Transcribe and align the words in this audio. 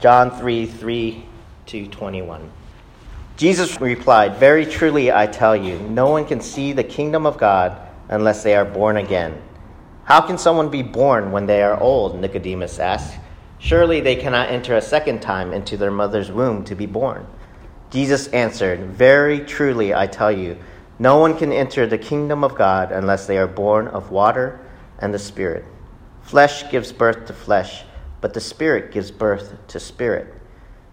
John 0.00 0.30
3 0.30 0.66
3 0.66 1.26
to 1.66 1.86
21. 1.88 2.50
Jesus 3.36 3.80
replied, 3.80 4.36
Very 4.36 4.66
truly 4.66 5.12
I 5.12 5.26
tell 5.26 5.56
you, 5.56 5.78
no 5.78 6.08
one 6.10 6.24
can 6.24 6.40
see 6.40 6.72
the 6.72 6.84
kingdom 6.84 7.26
of 7.26 7.38
God 7.38 7.76
unless 8.08 8.42
they 8.42 8.56
are 8.56 8.64
born 8.64 8.96
again. 8.96 9.40
How 10.04 10.20
can 10.20 10.38
someone 10.38 10.70
be 10.70 10.82
born 10.82 11.32
when 11.32 11.46
they 11.46 11.62
are 11.62 11.78
old? 11.78 12.18
Nicodemus 12.20 12.78
asked. 12.78 13.18
Surely 13.58 14.00
they 14.00 14.16
cannot 14.16 14.50
enter 14.50 14.76
a 14.76 14.80
second 14.80 15.20
time 15.20 15.52
into 15.52 15.76
their 15.76 15.90
mother's 15.90 16.30
womb 16.30 16.64
to 16.64 16.74
be 16.74 16.86
born. 16.86 17.26
Jesus 17.90 18.28
answered, 18.28 18.80
Very 18.80 19.40
truly 19.40 19.94
I 19.94 20.06
tell 20.06 20.32
you, 20.32 20.56
no 20.98 21.18
one 21.18 21.36
can 21.36 21.52
enter 21.52 21.86
the 21.86 21.98
kingdom 21.98 22.44
of 22.44 22.54
God 22.54 22.92
unless 22.92 23.26
they 23.26 23.38
are 23.38 23.46
born 23.46 23.88
of 23.88 24.10
water 24.10 24.60
and 24.98 25.12
the 25.12 25.18
Spirit. 25.18 25.64
Flesh 26.22 26.70
gives 26.70 26.92
birth 26.92 27.26
to 27.26 27.32
flesh, 27.32 27.84
but 28.20 28.34
the 28.34 28.40
Spirit 28.40 28.92
gives 28.92 29.10
birth 29.10 29.54
to 29.68 29.80
spirit. 29.80 30.34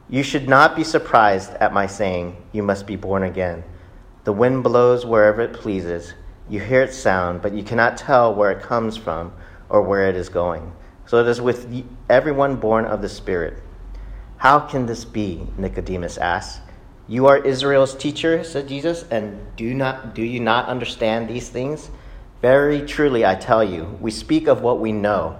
You 0.10 0.22
should 0.22 0.48
not 0.48 0.76
be 0.76 0.84
surprised 0.84 1.52
at 1.56 1.74
my 1.74 1.88
saying, 1.88 2.38
You 2.52 2.62
must 2.62 2.86
be 2.86 2.96
born 2.96 3.24
again. 3.24 3.64
The 4.24 4.34
wind 4.34 4.64
blows 4.64 5.06
wherever 5.06 5.42
it 5.42 5.54
pleases. 5.54 6.14
You 6.48 6.60
hear 6.60 6.84
its 6.84 6.98
sound, 6.98 7.42
but 7.42 7.54
you 7.54 7.64
cannot 7.64 7.98
tell 7.98 8.34
where 8.34 8.52
it 8.52 8.62
comes 8.62 8.98
from 8.98 9.34
or 9.70 9.82
where 9.82 10.08
it 10.08 10.16
is 10.16 10.30
going. 10.30 10.74
So 11.08 11.20
it 11.20 11.28
is 11.28 11.42
with 11.42 11.84
everyone 12.10 12.58
born 12.58 12.86
of 12.86 13.02
the 13.02 13.10
Spirit. 13.10 13.62
How 14.38 14.60
can 14.60 14.86
this 14.86 15.06
be? 15.06 15.48
Nicodemus 15.58 16.18
asked. 16.18 16.62
You 17.08 17.28
are 17.28 17.38
Israel's 17.38 17.96
teacher, 17.96 18.44
said 18.44 18.68
Jesus, 18.68 19.06
and 19.10 19.40
do, 19.56 19.74
not, 19.74 20.16
do 20.16 20.24
you 20.24 20.40
not 20.40 20.68
understand 20.68 21.28
these 21.28 21.50
things? 21.50 21.90
Very 22.42 22.86
truly, 22.86 23.26
I 23.26 23.36
tell 23.36 23.64
you, 23.64 23.98
we 24.02 24.12
speak 24.12 24.48
of 24.48 24.62
what 24.62 24.80
we 24.80 24.92
know, 24.92 25.40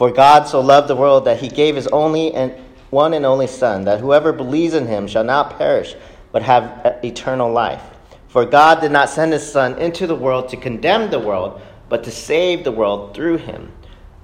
For 0.00 0.10
God 0.10 0.48
so 0.48 0.62
loved 0.62 0.88
the 0.88 0.96
world 0.96 1.26
that 1.26 1.40
he 1.40 1.48
gave 1.48 1.76
his 1.76 1.86
only 1.88 2.32
and 2.32 2.54
one 2.88 3.12
and 3.12 3.26
only 3.26 3.46
Son, 3.46 3.84
that 3.84 4.00
whoever 4.00 4.32
believes 4.32 4.72
in 4.72 4.86
him 4.86 5.06
shall 5.06 5.24
not 5.24 5.58
perish, 5.58 5.94
but 6.32 6.40
have 6.40 6.96
eternal 7.04 7.52
life. 7.52 7.82
For 8.28 8.46
God 8.46 8.80
did 8.80 8.92
not 8.92 9.10
send 9.10 9.34
his 9.34 9.52
Son 9.52 9.76
into 9.76 10.06
the 10.06 10.14
world 10.14 10.48
to 10.48 10.56
condemn 10.56 11.10
the 11.10 11.18
world, 11.18 11.60
but 11.90 12.02
to 12.04 12.10
save 12.10 12.64
the 12.64 12.72
world 12.72 13.14
through 13.14 13.36
him. 13.36 13.72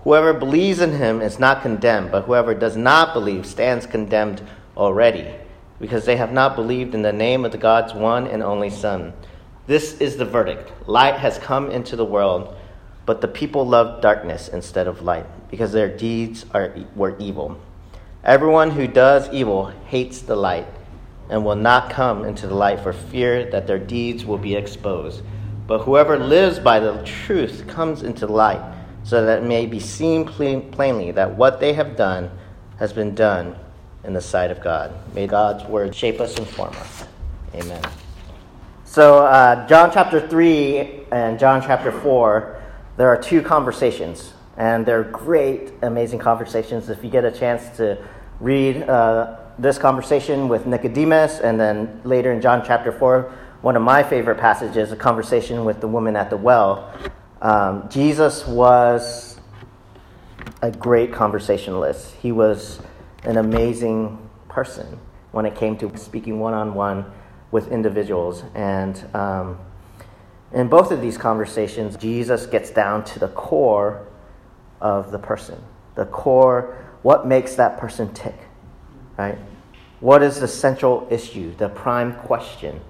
Whoever 0.05 0.33
believes 0.33 0.81
in 0.81 0.93
him 0.93 1.21
is 1.21 1.39
not 1.39 1.61
condemned, 1.61 2.11
but 2.11 2.25
whoever 2.25 2.55
does 2.55 2.79
not 2.79 3.13
believe 3.13 3.45
stands 3.45 3.85
condemned 3.85 4.41
already, 4.79 5.31
because 5.79 6.07
they 6.07 6.17
have 6.17 6.33
not 6.33 6.57
believed 6.57 6.95
in 6.95 7.03
the 7.03 7.13
name 7.13 7.45
of 7.45 7.53
the 7.53 7.59
God's 7.59 7.93
one 7.93 8.27
and 8.27 8.43
only 8.43 8.71
Son. 8.71 9.13
This 9.67 10.01
is 10.01 10.17
the 10.17 10.25
verdict 10.25 10.73
light 10.89 11.17
has 11.17 11.37
come 11.37 11.71
into 11.71 11.97
the 11.97 12.05
world, 12.07 12.57
but 13.05 13.21
the 13.21 13.29
people 13.29 13.69
loved 13.69 14.01
darkness 14.01 14.49
instead 14.49 14.87
of 14.87 15.03
light, 15.03 15.27
because 15.51 15.73
their 15.73 15.95
deeds 15.95 16.45
are, 16.53 16.75
were 16.95 17.17
evil. 17.19 17.61
Everyone 18.25 18.71
who 18.71 18.87
does 18.87 19.29
evil 19.31 19.67
hates 19.87 20.21
the 20.21 20.37
light 20.37 20.67
and 21.29 21.45
will 21.45 21.57
not 21.57 21.91
come 21.91 22.25
into 22.25 22.47
the 22.47 22.55
light 22.55 22.81
for 22.81 22.93
fear 22.93 23.51
that 23.51 23.67
their 23.67 23.79
deeds 23.79 24.25
will 24.25 24.39
be 24.39 24.55
exposed. 24.55 25.23
But 25.67 25.81
whoever 25.81 26.19
lives 26.19 26.59
by 26.59 26.81
the 26.81 27.03
truth 27.05 27.67
comes 27.67 28.03
into 28.03 28.27
the 28.27 28.33
light, 28.33 28.75
so 29.03 29.25
that 29.25 29.43
it 29.43 29.47
may 29.47 29.67
be 29.67 29.81
seen 29.81 30.25
plainly 30.25 31.12
that 31.12 31.37
what 31.37 31.61
they 31.61 31.73
have 31.75 31.97
done 31.97 32.31
has 32.79 32.93
been 32.93 33.15
done 33.15 33.56
in 34.05 34.12
the 34.12 34.21
sight 34.21 34.51
of 34.51 34.61
God. 34.61 34.93
May 35.15 35.27
God's 35.27 35.65
word 35.65 35.95
shape 35.95 36.21
us 36.21 36.37
and 36.37 36.47
form 36.47 36.75
us. 36.75 37.05
Amen. 37.55 37.83
So, 38.85 39.27
uh, 39.27 39.67
John 39.67 39.91
chapter 39.93 40.27
3 40.27 41.06
and 41.11 41.39
John 41.39 41.61
chapter 41.61 41.93
4, 41.93 42.62
there 42.97 43.09
are 43.09 43.21
two 43.21 43.43
conversations, 43.43 44.33
and 44.56 44.87
they're 44.87 45.05
great, 45.05 45.72
amazing 45.83 46.19
conversations. 46.19 46.89
If 46.89 47.05
you 47.05 47.11
get 47.11 47.25
a 47.25 47.31
chance 47.31 47.77
to 47.77 47.99
read 48.41 48.83
uh, 48.83 49.37
this 49.59 49.78
conversation 49.78 50.49
with 50.49 50.67
Nicodemus, 50.67 51.41
and 51.41 51.61
then 51.61 52.00
later 52.05 52.33
in 52.33 52.41
John 52.41 52.62
chapter 52.65 52.93
4, 52.93 53.33
one 53.62 53.77
of 53.77 53.83
my 53.83 54.03
favorite 54.03 54.39
passages, 54.39 54.93
a 54.93 54.97
conversation 54.97 55.65
with 55.65 55.81
the 55.81 55.89
woman 55.89 56.17
at 56.17 56.31
the 56.31 56.37
well. 56.37 56.93
Um, 57.43 57.89
Jesus 57.91 58.47
was 58.47 59.39
a 60.62 60.71
great 60.71 61.12
conversationalist. 61.12 62.15
He 62.17 62.33
was 62.33 62.81
an 63.25 63.37
amazing 63.37 64.19
person 64.49 64.99
when 65.33 65.44
it 65.44 65.55
came 65.55 65.77
to 65.78 65.97
speaking 65.99 66.38
one 66.38 66.55
on 66.55 66.75
one 66.75 67.05
with 67.50 67.71
individuals. 67.71 68.43
And 68.55 69.05
um, 69.15 69.59
in 70.53 70.69
both 70.69 70.91
of 70.91 71.00
these 71.00 71.19
conversations, 71.19 71.97
Jesus 71.97 72.47
gets 72.47 72.71
down 72.71 73.05
to 73.05 73.19
the 73.19 73.28
core 73.28 74.06
of 74.81 75.10
the 75.10 75.19
person, 75.19 75.62
the 75.94 76.06
core 76.06 76.76
what 77.06 77.25
makes 77.25 77.54
that 77.54 77.78
person 77.78 78.12
tick, 78.12 78.34
right? 79.16 79.38
What 80.00 80.25
is 80.25 80.41
the 80.41 80.48
central 80.48 81.06
issue, 81.09 81.54
the 81.54 81.69
prime 81.69 82.14
question, 82.16 82.81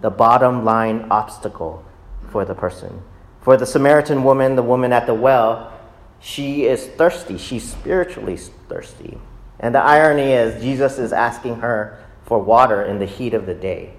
the 0.00 0.08
bottom 0.08 0.64
line 0.64 1.06
obstacle 1.10 1.84
for 2.30 2.46
the 2.46 2.54
person? 2.54 3.02
For 3.42 3.58
the 3.58 3.66
Samaritan 3.66 4.24
woman, 4.24 4.56
the 4.56 4.62
woman 4.62 4.94
at 4.94 5.06
the 5.06 5.12
well, 5.12 5.72
she 6.20 6.64
is 6.64 6.86
thirsty. 6.86 7.36
She's 7.36 7.70
spiritually 7.70 8.38
thirsty. 8.38 9.18
And 9.60 9.74
the 9.74 9.82
irony 9.82 10.32
is, 10.32 10.62
Jesus 10.62 10.98
is 10.98 11.12
asking 11.12 11.56
her 11.56 12.02
for 12.24 12.38
water 12.38 12.82
in 12.82 12.98
the 12.98 13.04
heat 13.04 13.34
of 13.34 13.44
the 13.44 13.54
day. 13.54 13.92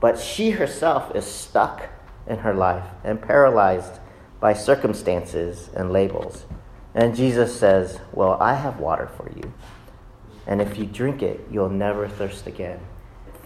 But 0.00 0.18
she 0.18 0.50
herself 0.50 1.14
is 1.14 1.24
stuck 1.24 1.88
in 2.26 2.38
her 2.38 2.54
life 2.54 2.88
and 3.04 3.22
paralyzed 3.22 4.00
by 4.40 4.52
circumstances 4.52 5.70
and 5.76 5.92
labels. 5.92 6.44
And 6.94 7.16
Jesus 7.16 7.58
says, 7.58 8.00
Well, 8.12 8.36
I 8.40 8.54
have 8.54 8.78
water 8.78 9.08
for 9.16 9.30
you. 9.34 9.52
And 10.46 10.60
if 10.60 10.76
you 10.76 10.86
drink 10.86 11.22
it, 11.22 11.40
you'll 11.50 11.70
never 11.70 12.08
thirst 12.08 12.46
again. 12.46 12.80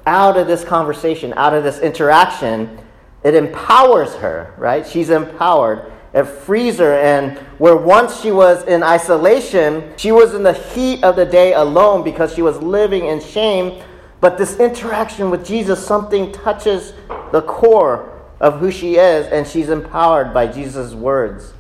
Out 0.06 0.36
of 0.36 0.46
this 0.46 0.64
conversation, 0.64 1.32
out 1.36 1.52
of 1.52 1.62
this 1.62 1.78
interaction, 1.78 2.78
it 3.22 3.34
empowers 3.34 4.14
her, 4.16 4.54
right? 4.56 4.86
She's 4.86 5.10
empowered. 5.10 5.92
It 6.14 6.24
frees 6.24 6.78
her. 6.78 6.94
And 6.94 7.38
where 7.58 7.76
once 7.76 8.20
she 8.20 8.32
was 8.32 8.64
in 8.64 8.82
isolation, 8.82 9.92
she 9.96 10.12
was 10.12 10.34
in 10.34 10.42
the 10.42 10.52
heat 10.52 11.04
of 11.04 11.16
the 11.16 11.26
day 11.26 11.52
alone 11.52 12.02
because 12.02 12.34
she 12.34 12.42
was 12.42 12.58
living 12.58 13.06
in 13.06 13.20
shame. 13.20 13.82
But 14.20 14.38
this 14.38 14.58
interaction 14.58 15.30
with 15.30 15.44
Jesus, 15.44 15.84
something 15.84 16.32
touches 16.32 16.94
the 17.32 17.42
core 17.42 18.12
of 18.40 18.60
who 18.60 18.70
she 18.70 18.96
is, 18.96 19.26
and 19.26 19.46
she's 19.46 19.68
empowered 19.68 20.32
by 20.32 20.46
Jesus' 20.46 20.94
words 20.94 21.52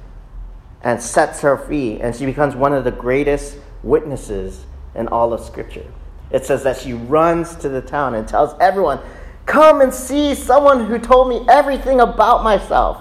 and 0.86 1.02
sets 1.02 1.40
her 1.40 1.56
free, 1.56 2.00
and 2.00 2.14
she 2.14 2.24
becomes 2.24 2.54
one 2.54 2.72
of 2.72 2.84
the 2.84 2.92
greatest 2.92 3.58
witnesses 3.82 4.64
in 4.94 5.08
all 5.08 5.32
of 5.32 5.40
Scripture. 5.40 5.84
It 6.30 6.46
says 6.46 6.62
that 6.62 6.76
she 6.76 6.92
runs 6.92 7.56
to 7.56 7.68
the 7.68 7.80
town 7.80 8.14
and 8.14 8.26
tells 8.26 8.54
everyone, 8.60 9.00
Come 9.46 9.80
and 9.80 9.92
see 9.92 10.32
someone 10.32 10.86
who 10.86 11.00
told 11.00 11.28
me 11.28 11.44
everything 11.48 11.98
about 11.98 12.44
myself. 12.44 13.00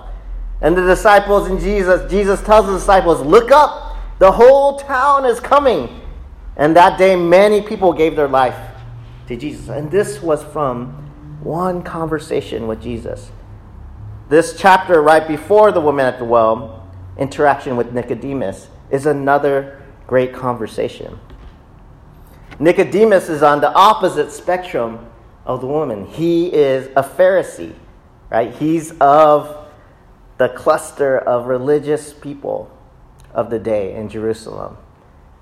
And 0.62 0.76
the 0.76 0.82
disciples 0.82 1.48
and 1.48 1.60
Jesus, 1.60 2.10
Jesus 2.10 2.42
tells 2.42 2.66
the 2.66 2.74
disciples, 2.74 3.22
Look 3.22 3.52
up, 3.52 3.96
the 4.18 4.32
whole 4.32 4.80
town 4.80 5.24
is 5.26 5.40
coming. 5.40 6.02
And 6.58 6.76
that 6.76 6.98
day, 6.98 7.16
many 7.16 7.62
people 7.62 7.94
gave 7.94 8.16
their 8.16 8.28
life 8.28 8.58
to 9.28 9.38
Jesus. 9.38 9.70
And 9.70 9.92
this 9.92 10.24
was 10.24 10.44
from 10.44 10.88
one 11.44 11.84
conversation 11.84 12.66
with 12.66 12.82
Jesus. 12.82 13.30
This 14.30 14.58
chapter, 14.58 15.04
right 15.04 15.28
before 15.28 15.72
the 15.72 15.82
woman 15.82 16.08
at 16.08 16.18
the 16.18 16.26
well, 16.26 16.82
interaction 17.18 17.78
with 17.78 17.94
Nicodemus 17.94 18.68
is 18.90 19.06
another 19.06 19.82
great 20.08 20.34
conversation. 20.34 21.20
Nicodemus 22.60 23.30
is 23.30 23.44
on 23.44 23.62
the 23.62 23.72
opposite 23.74 24.32
spectrum 24.32 25.06
of 25.46 25.62
the 25.62 25.68
woman. 25.68 26.06
He 26.06 26.54
is 26.54 26.88
a 26.96 27.04
Pharisee, 27.04 27.76
right? 28.30 28.54
He's 28.54 28.92
of 29.00 29.58
the 30.38 30.50
cluster 30.50 31.18
of 31.18 31.48
religious 31.48 32.14
people 32.14 32.72
of 33.34 33.50
the 33.50 33.60
day 33.60 33.94
in 33.96 34.10
Jerusalem. 34.10 34.78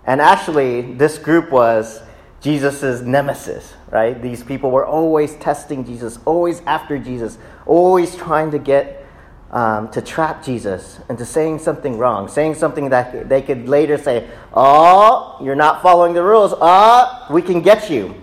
And 0.05 0.19
actually, 0.19 0.93
this 0.93 1.17
group 1.17 1.51
was 1.51 2.01
Jesus' 2.41 3.01
nemesis, 3.01 3.73
right? 3.89 4.21
These 4.21 4.43
people 4.43 4.71
were 4.71 4.85
always 4.85 5.35
testing 5.35 5.85
Jesus, 5.85 6.19
always 6.25 6.61
after 6.65 6.99
Jesus, 6.99 7.37
always 7.65 8.15
trying 8.15 8.51
to 8.51 8.59
get 8.59 9.02
um, 9.53 9.89
to 9.91 10.01
trap 10.01 10.43
Jesus 10.43 10.99
into 11.09 11.25
saying 11.25 11.59
something 11.59 11.99
wrong, 11.99 12.27
saying 12.27 12.55
something 12.55 12.89
that 12.89 13.29
they 13.29 13.41
could 13.43 13.69
later 13.69 13.99
say, 13.99 14.27
Oh, 14.51 15.37
you're 15.43 15.55
not 15.55 15.83
following 15.83 16.13
the 16.13 16.23
rules. 16.23 16.55
Oh, 16.59 17.27
we 17.29 17.43
can 17.43 17.61
get 17.61 17.89
you. 17.89 18.15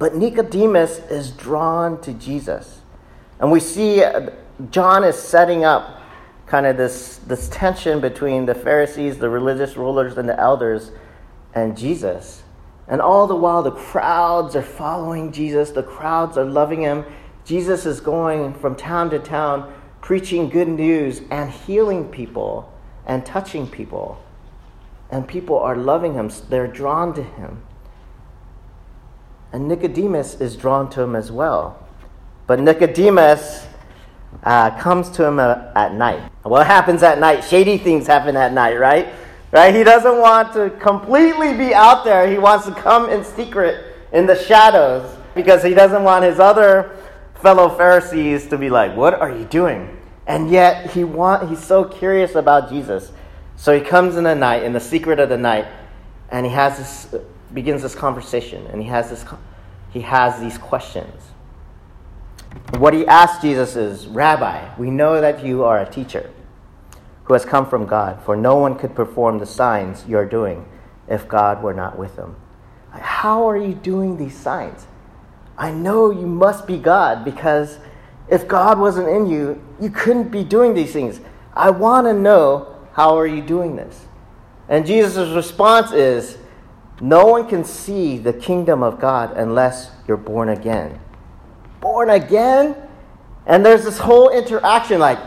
But 0.00 0.16
Nicodemus 0.16 0.98
is 1.10 1.30
drawn 1.30 2.00
to 2.00 2.12
Jesus. 2.12 2.80
And 3.38 3.52
we 3.52 3.60
see 3.60 4.02
uh, 4.02 4.30
John 4.72 5.04
is 5.04 5.16
setting 5.16 5.64
up 5.64 6.00
kind 6.46 6.66
of 6.66 6.76
this, 6.76 7.18
this 7.18 7.48
tension 7.48 8.00
between 8.00 8.46
the 8.46 8.56
Pharisees, 8.56 9.18
the 9.18 9.30
religious 9.30 9.76
rulers, 9.76 10.18
and 10.18 10.28
the 10.28 10.38
elders, 10.40 10.90
and 11.54 11.76
Jesus. 11.78 12.42
And 12.88 13.00
all 13.00 13.28
the 13.28 13.36
while, 13.36 13.62
the 13.62 13.70
crowds 13.70 14.56
are 14.56 14.62
following 14.62 15.30
Jesus, 15.30 15.70
the 15.70 15.84
crowds 15.84 16.36
are 16.36 16.44
loving 16.44 16.80
him. 16.80 17.04
Jesus 17.44 17.86
is 17.86 18.00
going 18.00 18.54
from 18.54 18.76
town 18.76 19.10
to 19.10 19.18
town, 19.18 19.72
preaching 20.00 20.48
good 20.48 20.68
news 20.68 21.22
and 21.30 21.50
healing 21.50 22.08
people 22.08 22.72
and 23.06 23.24
touching 23.26 23.66
people. 23.66 24.22
And 25.10 25.26
people 25.26 25.58
are 25.58 25.76
loving 25.76 26.14
him, 26.14 26.30
they're 26.48 26.66
drawn 26.66 27.14
to 27.14 27.22
him. 27.22 27.62
And 29.52 29.68
Nicodemus 29.68 30.40
is 30.40 30.56
drawn 30.56 30.88
to 30.90 31.02
him 31.02 31.14
as 31.14 31.30
well. 31.30 31.86
But 32.46 32.60
Nicodemus 32.60 33.66
uh, 34.42 34.70
comes 34.78 35.10
to 35.10 35.24
him 35.24 35.38
uh, 35.38 35.72
at 35.76 35.94
night. 35.94 36.30
What 36.42 36.66
happens 36.66 37.02
at 37.02 37.18
night? 37.18 37.44
Shady 37.44 37.76
things 37.76 38.06
happen 38.06 38.36
at 38.36 38.52
night, 38.52 38.78
right? 38.78 39.12
Right? 39.50 39.74
He 39.74 39.84
doesn't 39.84 40.18
want 40.18 40.54
to 40.54 40.70
completely 40.80 41.52
be 41.52 41.74
out 41.74 42.04
there. 42.04 42.30
He 42.30 42.38
wants 42.38 42.64
to 42.64 42.72
come 42.72 43.10
in 43.10 43.22
secret 43.24 43.84
in 44.12 44.26
the 44.26 44.36
shadows 44.36 45.18
because 45.34 45.62
he 45.62 45.74
doesn't 45.74 46.02
want 46.02 46.24
his 46.24 46.38
other 46.38 46.96
fellow 47.42 47.68
Pharisees 47.68 48.46
to 48.48 48.56
be 48.56 48.70
like, 48.70 48.96
"What 48.96 49.20
are 49.20 49.30
you 49.30 49.44
doing?" 49.44 49.98
And 50.26 50.48
yet 50.48 50.90
he 50.92 51.04
want 51.04 51.48
he's 51.48 51.62
so 51.62 51.84
curious 51.84 52.34
about 52.36 52.70
Jesus. 52.70 53.12
So 53.56 53.74
he 53.74 53.80
comes 53.80 54.16
in 54.16 54.24
the 54.24 54.34
night, 54.34 54.62
in 54.62 54.72
the 54.72 54.80
secret 54.80 55.18
of 55.18 55.28
the 55.28 55.36
night, 55.36 55.66
and 56.30 56.46
he 56.46 56.52
has 56.52 56.78
this 56.78 57.22
begins 57.52 57.82
this 57.82 57.94
conversation 57.94 58.66
and 58.72 58.80
he 58.80 58.88
has 58.88 59.10
this 59.10 59.24
he 59.90 60.00
has 60.00 60.40
these 60.40 60.56
questions. 60.56 61.22
What 62.78 62.94
he 62.94 63.06
asks 63.06 63.42
Jesus 63.42 63.76
is, 63.76 64.06
"Rabbi, 64.06 64.58
we 64.78 64.90
know 64.90 65.20
that 65.20 65.44
you 65.44 65.64
are 65.64 65.78
a 65.78 65.86
teacher 65.86 66.30
who 67.24 67.34
has 67.34 67.44
come 67.44 67.66
from 67.66 67.86
God, 67.86 68.20
for 68.24 68.36
no 68.36 68.56
one 68.56 68.74
could 68.76 68.94
perform 68.94 69.38
the 69.38 69.46
signs 69.46 70.04
you're 70.06 70.24
doing 70.24 70.64
if 71.08 71.28
God 71.28 71.62
were 71.62 71.74
not 71.74 71.98
with 71.98 72.16
them." 72.16 72.36
How 72.90 73.48
are 73.48 73.56
you 73.56 73.74
doing 73.74 74.16
these 74.16 74.36
signs? 74.36 74.86
I 75.56 75.70
know 75.70 76.10
you 76.10 76.26
must 76.26 76.66
be 76.66 76.78
God 76.78 77.24
because 77.24 77.78
if 78.28 78.48
God 78.48 78.78
wasn't 78.78 79.08
in 79.08 79.26
you, 79.26 79.62
you 79.80 79.90
couldn't 79.90 80.30
be 80.30 80.44
doing 80.44 80.74
these 80.74 80.92
things. 80.92 81.20
I 81.54 81.70
want 81.70 82.06
to 82.06 82.12
know 82.12 82.76
how 82.92 83.18
are 83.18 83.26
you 83.26 83.42
doing 83.42 83.76
this? 83.76 84.06
And 84.68 84.86
Jesus' 84.86 85.34
response 85.34 85.92
is, 85.92 86.38
no 87.00 87.26
one 87.26 87.48
can 87.48 87.64
see 87.64 88.16
the 88.16 88.32
kingdom 88.32 88.82
of 88.82 89.00
God 89.00 89.36
unless 89.36 89.90
you're 90.06 90.16
born 90.16 90.50
again. 90.50 91.00
Born 91.80 92.10
again? 92.10 92.76
And 93.46 93.66
there's 93.66 93.84
this 93.84 93.98
whole 93.98 94.30
interaction 94.30 95.00
like 95.00 95.18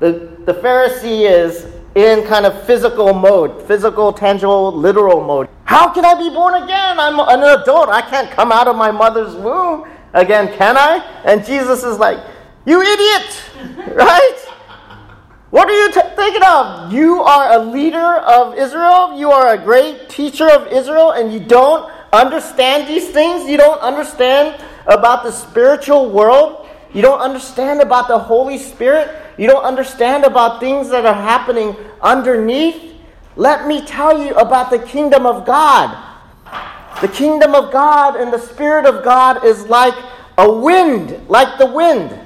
the, 0.00 0.36
the 0.44 0.54
Pharisee 0.54 1.30
is 1.30 1.66
in 1.94 2.24
kind 2.24 2.46
of 2.46 2.62
physical 2.66 3.12
mode, 3.12 3.66
physical, 3.66 4.12
tangible, 4.12 4.72
literal 4.72 5.24
mode. 5.24 5.48
How 5.64 5.92
can 5.92 6.04
I 6.04 6.14
be 6.14 6.30
born 6.30 6.54
again? 6.62 7.00
I'm 7.00 7.18
an 7.18 7.60
adult. 7.60 7.88
I 7.88 8.02
can't 8.02 8.30
come 8.30 8.52
out 8.52 8.68
of 8.68 8.76
my 8.76 8.90
mother's 8.90 9.34
womb 9.34 9.88
again, 10.12 10.56
can 10.56 10.76
I? 10.76 10.98
And 11.24 11.44
Jesus 11.44 11.82
is 11.84 11.98
like, 11.98 12.18
You 12.64 12.80
idiot! 12.80 13.42
right? 13.94 14.46
What 15.50 15.68
are 15.68 15.72
you 15.72 15.92
t- 15.92 16.00
thinking 16.14 16.42
of? 16.44 16.92
You 16.92 17.22
are 17.22 17.54
a 17.54 17.58
leader 17.58 17.98
of 17.98 18.54
Israel. 18.56 19.18
You 19.18 19.32
are 19.32 19.54
a 19.54 19.58
great 19.58 20.08
teacher 20.08 20.48
of 20.48 20.68
Israel, 20.68 21.10
and 21.10 21.32
you 21.32 21.40
don't 21.40 21.90
understand 22.12 22.88
these 22.88 23.08
things. 23.08 23.48
You 23.48 23.56
don't 23.56 23.80
understand 23.80 24.62
about 24.86 25.24
the 25.24 25.32
spiritual 25.32 26.10
world. 26.10 26.68
You 26.92 27.02
don't 27.02 27.20
understand 27.20 27.80
about 27.80 28.06
the 28.06 28.18
Holy 28.18 28.58
Spirit. 28.58 29.08
You 29.38 29.46
don't 29.46 29.64
understand 29.64 30.24
about 30.24 30.60
things 30.60 30.88
that 30.90 31.06
are 31.06 31.14
happening 31.14 31.76
underneath. 32.02 32.94
Let 33.36 33.66
me 33.66 33.84
tell 33.84 34.24
you 34.24 34.34
about 34.34 34.70
the 34.70 34.78
kingdom 34.78 35.26
of 35.26 35.46
God. 35.46 35.96
The 37.00 37.08
kingdom 37.08 37.54
of 37.54 37.72
God 37.72 38.16
and 38.16 38.32
the 38.32 38.38
Spirit 38.38 38.84
of 38.84 39.02
God 39.02 39.44
is 39.44 39.66
like 39.66 39.94
a 40.36 40.52
wind, 40.52 41.28
like 41.28 41.58
the 41.58 41.66
wind. 41.66 42.18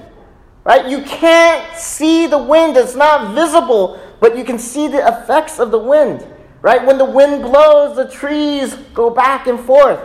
Right? 0.65 0.89
You 0.89 1.03
can't 1.03 1.77
see 1.77 2.27
the 2.27 2.39
wind, 2.39 2.77
it's 2.77 2.97
not 2.97 3.35
visible, 3.35 4.01
but 4.19 4.37
you 4.37 4.45
can 4.45 4.59
see 4.59 4.89
the 4.89 5.07
effects 5.07 5.61
of 5.61 5.71
the 5.71 5.79
wind. 5.79 6.27
Right? 6.63 6.85
When 6.85 6.99
the 6.99 7.05
wind 7.05 7.43
blows, 7.43 7.97
the 7.97 8.09
trees 8.11 8.75
go 8.95 9.11
back 9.11 9.47
and 9.47 9.61
forth. 9.61 10.01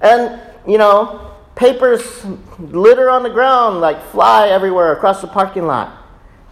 And, 0.00 0.40
you 0.66 0.78
know, 0.78 1.30
papers 1.54 2.24
litter 2.58 3.10
on 3.10 3.22
the 3.22 3.30
ground, 3.30 3.80
like 3.80 4.02
fly 4.06 4.48
everywhere 4.48 4.92
across 4.92 5.20
the 5.20 5.28
parking 5.28 5.66
lot. 5.66 6.03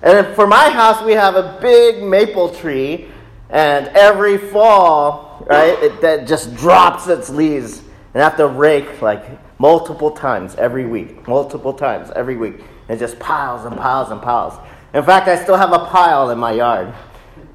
And 0.02 0.34
for 0.34 0.46
my 0.46 0.69
house, 0.69 1.02
we 1.04 1.12
have 1.12 1.37
a 1.37 1.58
big 1.60 2.02
maple 2.02 2.49
tree, 2.49 3.08
and 3.50 3.87
every 3.88 4.37
fall, 4.37 5.46
right, 5.49 5.81
it 5.81 6.00
that 6.00 6.26
just 6.26 6.54
drops 6.56 7.06
its 7.06 7.31
leaves. 7.31 7.82
And 8.12 8.22
I 8.22 8.28
have 8.28 8.37
to 8.38 8.49
rake 8.49 9.00
like 9.00 9.25
multiple 9.60 10.10
times 10.10 10.56
every 10.56 10.87
week, 10.87 11.26
multiple 11.28 11.72
times 11.72 12.10
every 12.16 12.37
week. 12.37 12.64
It 12.88 12.99
just 12.99 13.19
piles 13.20 13.64
and 13.64 13.76
piles 13.76 14.10
and 14.10 14.20
piles. 14.20 14.54
In 14.93 15.04
fact, 15.04 15.28
I 15.28 15.40
still 15.43 15.56
have 15.56 15.72
a 15.72 15.87
pile 15.87 16.31
in 16.31 16.38
my 16.38 16.52
yard. 16.52 16.93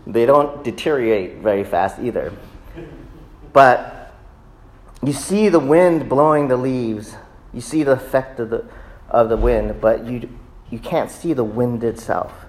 They 0.07 0.25
don't 0.25 0.63
deteriorate 0.63 1.39
very 1.39 1.65
fast 1.65 1.99
either. 1.99 2.31
But 3.51 4.13
you 5.03 5.13
see 5.13 5.49
the 5.49 5.59
wind 5.59 6.07
blowing 6.07 6.47
the 6.47 6.57
leaves. 6.57 7.15
You 7.53 7.61
see 7.61 7.83
the 7.83 7.91
effect 7.91 8.39
of 8.39 8.49
the, 8.49 8.65
of 9.09 9.29
the 9.29 9.37
wind, 9.37 9.79
but 9.81 10.05
you, 10.05 10.29
you 10.69 10.79
can't 10.79 11.09
see 11.09 11.33
the 11.33 11.43
wind 11.43 11.83
itself. 11.83 12.45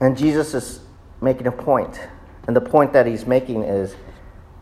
And 0.00 0.16
Jesus 0.16 0.54
is 0.54 0.80
making 1.20 1.46
a 1.46 1.52
point. 1.52 2.00
And 2.46 2.54
the 2.54 2.60
point 2.60 2.92
that 2.92 3.06
he's 3.06 3.26
making 3.26 3.62
is 3.62 3.96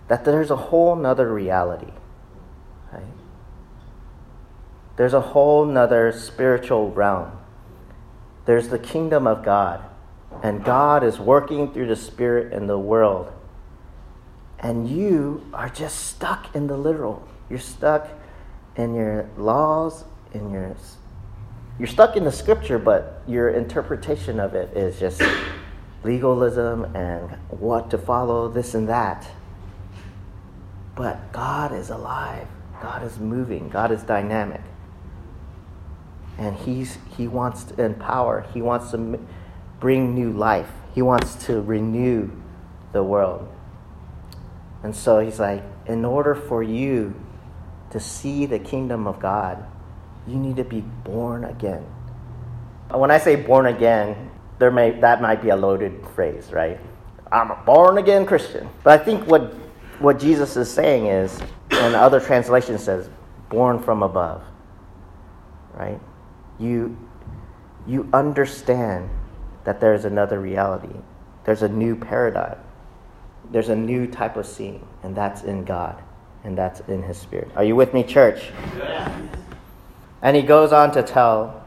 that 0.08 0.24
there's 0.24 0.50
a 0.50 0.56
whole 0.56 0.94
nother 0.94 1.32
reality. 1.32 1.92
Right? 2.92 3.02
There's 4.96 5.14
a 5.14 5.20
whole 5.20 5.64
nother 5.64 6.12
spiritual 6.12 6.90
realm. 6.90 7.38
There's 8.44 8.68
the 8.68 8.78
kingdom 8.78 9.26
of 9.26 9.44
God. 9.44 9.82
And 10.42 10.64
God 10.64 11.04
is 11.04 11.18
working 11.18 11.72
through 11.72 11.88
the 11.88 11.96
Spirit 11.96 12.52
in 12.52 12.66
the 12.66 12.78
world. 12.78 13.32
And 14.58 14.88
you 14.88 15.46
are 15.52 15.68
just 15.68 16.06
stuck 16.06 16.54
in 16.54 16.68
the 16.68 16.76
literal. 16.76 17.26
You're 17.50 17.58
stuck 17.58 18.08
in 18.76 18.94
your 18.94 19.28
laws, 19.36 20.04
in 20.32 20.50
your 20.50 20.64
you're 21.78 21.88
stuck 21.88 22.16
in 22.16 22.24
the 22.24 22.32
scripture, 22.32 22.78
but 22.78 23.22
your 23.26 23.50
interpretation 23.50 24.38
of 24.38 24.54
it 24.54 24.76
is 24.76 24.98
just 24.98 25.22
legalism 26.04 26.84
and 26.96 27.30
what 27.50 27.90
to 27.90 27.98
follow, 27.98 28.48
this 28.48 28.74
and 28.74 28.88
that. 28.88 29.26
But 30.94 31.32
God 31.32 31.72
is 31.72 31.90
alive. 31.90 32.46
God 32.82 33.02
is 33.02 33.18
moving. 33.18 33.68
God 33.68 33.92
is 33.92 34.02
dynamic 34.02 34.60
and 36.38 36.56
he's, 36.56 36.98
he 37.16 37.28
wants 37.28 37.64
to 37.64 37.82
empower, 37.82 38.46
he 38.52 38.62
wants 38.62 38.90
to 38.92 39.20
bring 39.80 40.14
new 40.14 40.32
life, 40.32 40.70
he 40.94 41.02
wants 41.02 41.34
to 41.46 41.60
renew 41.60 42.30
the 42.92 43.02
world. 43.02 43.48
And 44.82 44.94
so 44.94 45.20
he's 45.20 45.38
like, 45.38 45.62
in 45.86 46.04
order 46.04 46.34
for 46.34 46.62
you 46.62 47.14
to 47.90 48.00
see 48.00 48.46
the 48.46 48.58
kingdom 48.58 49.06
of 49.06 49.20
God, 49.20 49.64
you 50.26 50.36
need 50.36 50.56
to 50.56 50.64
be 50.64 50.80
born 50.80 51.44
again. 51.44 51.84
When 52.90 53.10
I 53.10 53.18
say 53.18 53.36
born 53.36 53.66
again, 53.66 54.30
there 54.58 54.70
may, 54.70 54.92
that 55.00 55.22
might 55.22 55.42
be 55.42 55.48
a 55.48 55.56
loaded 55.56 56.06
phrase, 56.14 56.52
right? 56.52 56.78
I'm 57.30 57.50
a 57.50 57.62
born 57.64 57.98
again 57.98 58.26
Christian. 58.26 58.68
But 58.84 59.00
I 59.00 59.04
think 59.04 59.26
what, 59.26 59.54
what 59.98 60.18
Jesus 60.18 60.56
is 60.56 60.70
saying 60.70 61.06
is, 61.06 61.40
and 61.70 61.94
other 61.94 62.20
translations 62.20 62.84
says, 62.84 63.08
born 63.48 63.78
from 63.78 64.02
above, 64.02 64.42
right? 65.74 65.98
you, 66.62 66.96
you 67.86 68.08
understand 68.12 69.10
that 69.64 69.80
there's 69.80 70.04
another 70.04 70.40
reality. 70.40 70.94
There's 71.44 71.62
a 71.62 71.68
new 71.68 71.96
paradigm. 71.96 72.58
There's 73.50 73.68
a 73.68 73.76
new 73.76 74.06
type 74.06 74.36
of 74.36 74.46
seeing, 74.46 74.86
and 75.02 75.14
that's 75.14 75.42
in 75.42 75.64
God, 75.64 76.00
and 76.44 76.56
that's 76.56 76.80
in 76.80 77.02
His 77.02 77.18
Spirit. 77.18 77.50
Are 77.56 77.64
you 77.64 77.76
with 77.76 77.92
me, 77.92 78.04
church? 78.04 78.50
Yeah. 78.78 79.26
And 80.22 80.36
he 80.36 80.42
goes 80.42 80.72
on 80.72 80.92
to 80.92 81.02
tell 81.02 81.64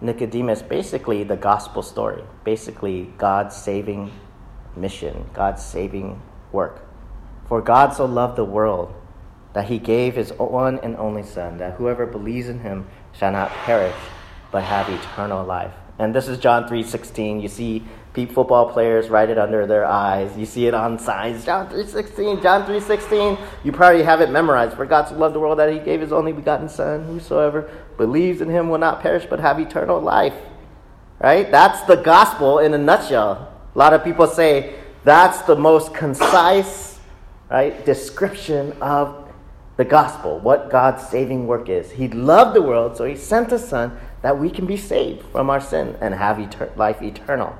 Nicodemus 0.00 0.62
basically 0.62 1.24
the 1.24 1.36
gospel 1.36 1.82
story, 1.82 2.22
basically 2.44 3.12
God's 3.18 3.56
saving 3.56 4.12
mission, 4.76 5.28
God's 5.34 5.64
saving 5.64 6.22
work. 6.52 6.86
For 7.46 7.60
God 7.60 7.92
so 7.92 8.04
loved 8.04 8.36
the 8.36 8.44
world 8.44 8.94
that 9.52 9.66
he 9.66 9.78
gave 9.78 10.14
his 10.14 10.32
one 10.32 10.78
and 10.78 10.96
only 10.96 11.24
Son, 11.24 11.58
that 11.58 11.74
whoever 11.74 12.06
believes 12.06 12.48
in 12.48 12.60
him 12.60 12.86
shall 13.12 13.32
not 13.32 13.50
perish, 13.50 13.96
but 14.52 14.62
have 14.62 14.88
eternal 14.88 15.44
life. 15.44 15.72
And 15.98 16.14
this 16.14 16.28
is 16.28 16.38
John 16.38 16.68
3:16. 16.68 17.40
You 17.40 17.48
see 17.48 17.84
Peep 18.12 18.32
football 18.32 18.72
players 18.72 19.08
write 19.08 19.30
it 19.30 19.38
under 19.38 19.66
their 19.66 19.84
eyes. 19.84 20.36
You 20.36 20.44
see 20.44 20.66
it 20.66 20.74
on 20.74 20.98
signs. 20.98 21.44
John 21.44 21.68
3.16, 21.68 22.42
John 22.42 22.66
3.16. 22.66 23.38
You 23.62 23.70
probably 23.70 24.02
have 24.02 24.20
it 24.20 24.30
memorized. 24.30 24.74
For 24.74 24.84
God 24.84 25.08
so 25.08 25.14
loved 25.14 25.34
the 25.34 25.40
world 25.40 25.60
that 25.60 25.72
he 25.72 25.78
gave 25.78 26.00
his 26.00 26.12
only 26.12 26.32
begotten 26.32 26.68
son. 26.68 27.04
Whosoever 27.04 27.70
believes 27.96 28.40
in 28.40 28.48
him 28.48 28.68
will 28.68 28.78
not 28.78 29.00
perish 29.00 29.26
but 29.30 29.38
have 29.38 29.60
eternal 29.60 30.00
life. 30.00 30.34
Right? 31.20 31.50
That's 31.50 31.82
the 31.82 31.96
gospel 31.96 32.58
in 32.58 32.74
a 32.74 32.78
nutshell. 32.78 33.52
A 33.74 33.78
lot 33.78 33.92
of 33.92 34.02
people 34.02 34.26
say 34.26 34.74
that's 35.04 35.42
the 35.42 35.54
most 35.54 35.94
concise 35.94 36.98
right, 37.48 37.84
description 37.84 38.72
of 38.80 39.28
the 39.76 39.84
gospel, 39.84 40.40
what 40.40 40.68
God's 40.68 41.06
saving 41.08 41.46
work 41.46 41.68
is. 41.68 41.92
He 41.92 42.08
loved 42.08 42.54
the 42.54 42.62
world, 42.62 42.96
so 42.96 43.04
he 43.04 43.16
sent 43.16 43.50
his 43.50 43.66
son 43.66 43.98
that 44.22 44.38
we 44.38 44.50
can 44.50 44.66
be 44.66 44.76
saved 44.76 45.24
from 45.32 45.48
our 45.48 45.60
sin 45.60 45.96
and 46.00 46.12
have 46.14 46.36
etern- 46.36 46.76
life 46.76 47.00
eternal. 47.00 47.56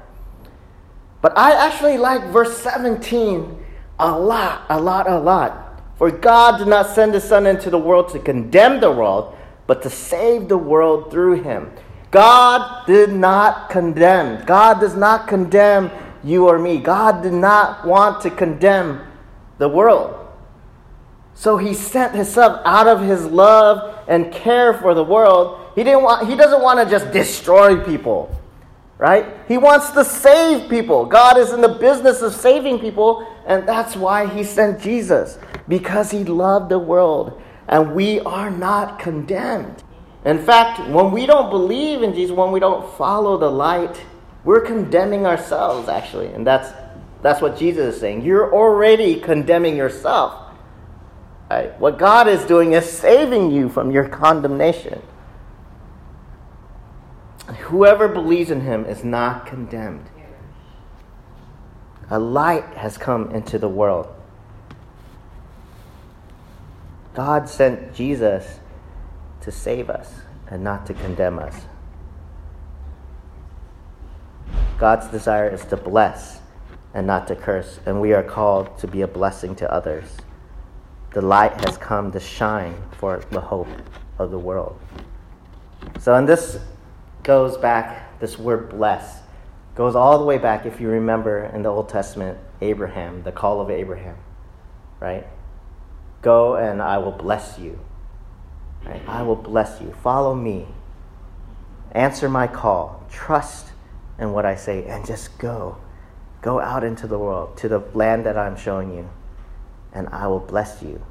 But 1.21 1.37
I 1.37 1.53
actually 1.53 1.99
like 1.99 2.31
verse 2.31 2.57
17 2.59 3.65
a 3.99 4.19
lot, 4.19 4.65
a 4.71 4.81
lot, 4.81 5.09
a 5.09 5.19
lot. 5.19 5.81
For 5.97 6.11
God 6.11 6.59
did 6.59 6.69
not 6.69 6.95
send 6.95 7.13
his 7.13 7.25
Son 7.25 7.47
into 7.47 7.69
the 7.69 7.79
world 7.79 8.09
to 8.11 8.19
condemn 8.19 8.81
the 8.81 8.91
world, 8.91 9.37
but 9.67 9.83
to 9.83 9.91
save 9.91 10.49
the 10.49 10.57
world 10.57 11.11
through 11.11 11.43
him. 11.43 11.71
God 12.11 12.87
did 12.87 13.13
not 13.13 13.69
condemn. 13.69 14.45
God 14.47 14.81
does 14.81 14.97
not 14.97 15.29
condemn 15.29 15.91
you 16.25 16.49
or 16.49 16.59
me. 16.59 16.79
God 16.79 17.23
did 17.23 17.35
not 17.35 17.87
want 17.87 18.23
to 18.23 18.31
condemn 18.31 19.01
the 19.59 19.69
world. 19.69 20.17
So 21.35 21.57
he 21.57 21.75
sent 21.75 22.15
his 22.15 22.33
son 22.33 22.61
out 22.65 22.89
of 22.89 23.01
his 23.01 23.25
love 23.27 24.05
and 24.09 24.33
care 24.33 24.75
for 24.75 24.95
the 24.95 25.05
world. 25.05 25.61
He 25.75 25.85
didn't 25.85 26.03
want 26.03 26.29
he 26.29 26.35
doesn't 26.35 26.63
want 26.63 26.81
to 26.81 26.91
just 26.91 27.13
destroy 27.13 27.83
people 27.85 28.35
right? 29.01 29.35
He 29.49 29.57
wants 29.57 29.91
to 29.93 30.05
save 30.05 30.69
people. 30.69 31.07
God 31.07 31.39
is 31.39 31.53
in 31.53 31.63
the 31.63 31.69
business 31.69 32.21
of 32.21 32.35
saving 32.35 32.81
people, 32.81 33.27
and 33.47 33.67
that's 33.67 33.97
why 33.97 34.27
he 34.27 34.45
sent 34.45 34.79
Jesus, 34.79 35.39
because 35.67 36.11
he 36.11 36.23
loved 36.23 36.69
the 36.69 36.79
world, 36.79 37.41
and 37.67 37.95
we 37.95 38.21
are 38.21 38.51
not 38.51 38.99
condemned. 38.99 39.83
In 40.27 40.39
fact, 40.39 40.87
when 40.91 41.13
we 41.13 41.25
don't 41.25 41.49
believe 41.49 42.03
in 42.03 42.13
Jesus, 42.13 42.37
when 42.37 42.53
we 42.53 42.61
don't 42.61 42.87
follow 42.99 43.39
the 43.39 43.51
light, 43.51 43.99
we're 44.45 44.61
condemning 44.61 45.25
ourselves, 45.25 45.89
actually. 45.89 46.27
And 46.27 46.47
that's, 46.47 46.71
that's 47.23 47.41
what 47.41 47.57
Jesus 47.57 47.95
is 47.95 48.01
saying. 48.03 48.23
You're 48.23 48.53
already 48.53 49.19
condemning 49.19 49.79
yourself. 49.79 50.53
Right? 51.51 51.79
What 51.81 51.99
God 51.99 52.29
is 52.29 52.45
doing 52.45 52.75
is 52.75 52.85
saving 52.85 53.51
you 53.51 53.71
from 53.71 53.91
your 53.91 54.09
condemnation. 54.09 55.01
Whoever 57.55 58.09
believes 58.09 58.51
in 58.51 58.61
him 58.61 58.85
is 58.85 59.05
not 59.05 59.47
condemned. 59.47 60.09
A 62.09 62.19
light 62.19 62.65
has 62.75 62.99
come 62.99 63.31
into 63.31 63.59
the 63.59 63.69
world. 63.69 64.09
God 67.15 67.49
sent 67.49 67.95
Jesus 67.95 68.61
to 69.43 69.51
save 69.51 69.91
us 69.91 70.13
and 70.49 70.63
not 70.63 70.87
to 70.87 70.95
condemn 70.95 71.39
us. 71.39 71.67
God's 74.79 75.09
desire 75.09 75.49
is 75.49 75.65
to 75.67 75.77
bless 75.77 76.41
and 76.95 77.07
not 77.07 77.29
to 77.29 77.37
curse, 77.37 77.81
and 77.87 78.01
we 78.01 78.13
are 78.13 78.23
called 78.23 78.79
to 78.79 78.89
be 78.89 79.03
a 79.03 79.07
blessing 79.07 79.55
to 79.57 79.73
others. 79.73 80.17
The 81.13 81.21
light 81.21 81.65
has 81.65 81.77
come 81.77 82.11
to 82.13 82.21
shine 82.21 82.75
for 82.93 83.23
the 83.31 83.41
hope 83.41 83.69
of 84.19 84.31
the 84.31 84.39
world. 84.39 84.81
So, 85.99 86.15
in 86.15 86.27
this 86.27 86.59
goes 87.23 87.57
back, 87.57 88.19
this 88.21 88.39
word 88.39 88.71
bless, 88.71 89.21
goes 89.75 89.95
all 89.95 90.19
the 90.19 90.25
way 90.25 90.39
back, 90.39 90.67
if 90.67 90.81
you 90.81 90.89
remember 90.89 91.45
in 91.45 91.63
the 91.63 91.69
Old 91.69 91.89
Testament, 91.89 92.39
Abraham, 92.61 93.23
the 93.23 93.33
call 93.33 93.61
of 93.61 93.71
Abraham, 93.71 94.17
right? 94.99 95.27
Go 96.23 96.57
and 96.57 96.83
I 96.83 96.99
will 96.99 97.13
bless 97.13 97.59
you. 97.59 97.79
Right? 98.85 99.03
I 99.07 99.23
will 99.23 99.37
bless 99.37 99.81
you. 99.81 99.93
Follow 100.03 100.35
me. 100.35 100.67
Answer 101.93 102.29
my 102.29 102.47
call. 102.47 103.07
Trust 103.11 103.73
in 104.19 104.33
what 104.33 104.47
I 104.47 104.55
say 104.55 104.85
and 104.85 105.05
just 105.07 105.39
go. 105.39 105.79
Go 106.43 106.61
out 106.61 106.85
into 106.85 107.07
the 107.07 107.19
world, 107.19 107.57
to 107.59 107.69
the 107.69 107.81
land 107.95 108.25
that 108.27 108.39
I'm 108.39 108.57
showing 108.57 108.95
you, 108.95 109.11
and 109.93 110.09
I 110.09 110.27
will 110.27 110.41
bless 110.41 110.83
you. 110.83 111.05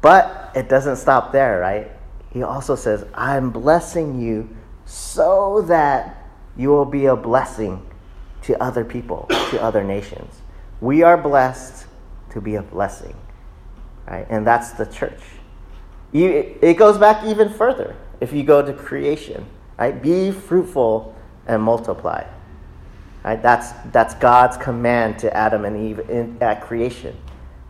But 0.00 0.50
it 0.54 0.68
doesn't 0.68 0.96
stop 0.96 1.32
there, 1.32 1.60
right? 1.60 1.92
He 2.30 2.42
also 2.42 2.74
says, 2.74 3.04
I'm 3.14 3.50
blessing 3.50 4.20
you 4.20 4.56
so 4.88 5.62
that 5.68 6.16
you 6.56 6.70
will 6.70 6.86
be 6.86 7.06
a 7.06 7.14
blessing 7.14 7.86
to 8.42 8.60
other 8.60 8.84
people, 8.84 9.26
to 9.50 9.62
other 9.62 9.84
nations. 9.84 10.40
We 10.80 11.02
are 11.02 11.18
blessed 11.18 11.86
to 12.30 12.40
be 12.40 12.54
a 12.54 12.62
blessing, 12.62 13.14
right? 14.06 14.26
And 14.30 14.46
that's 14.46 14.72
the 14.72 14.86
church. 14.86 15.20
It 16.12 16.78
goes 16.78 16.96
back 16.96 17.26
even 17.26 17.52
further 17.52 17.94
if 18.20 18.32
you 18.32 18.42
go 18.42 18.64
to 18.64 18.72
creation, 18.72 19.44
right? 19.78 20.02
Be 20.02 20.32
fruitful 20.32 21.14
and 21.46 21.62
multiply. 21.62 22.26
Right? 23.22 23.42
That's, 23.42 23.72
that's 23.92 24.14
God's 24.14 24.56
command 24.56 25.18
to 25.18 25.36
Adam 25.36 25.66
and 25.66 25.76
Eve 25.76 26.08
in, 26.08 26.38
at 26.40 26.62
creation. 26.62 27.14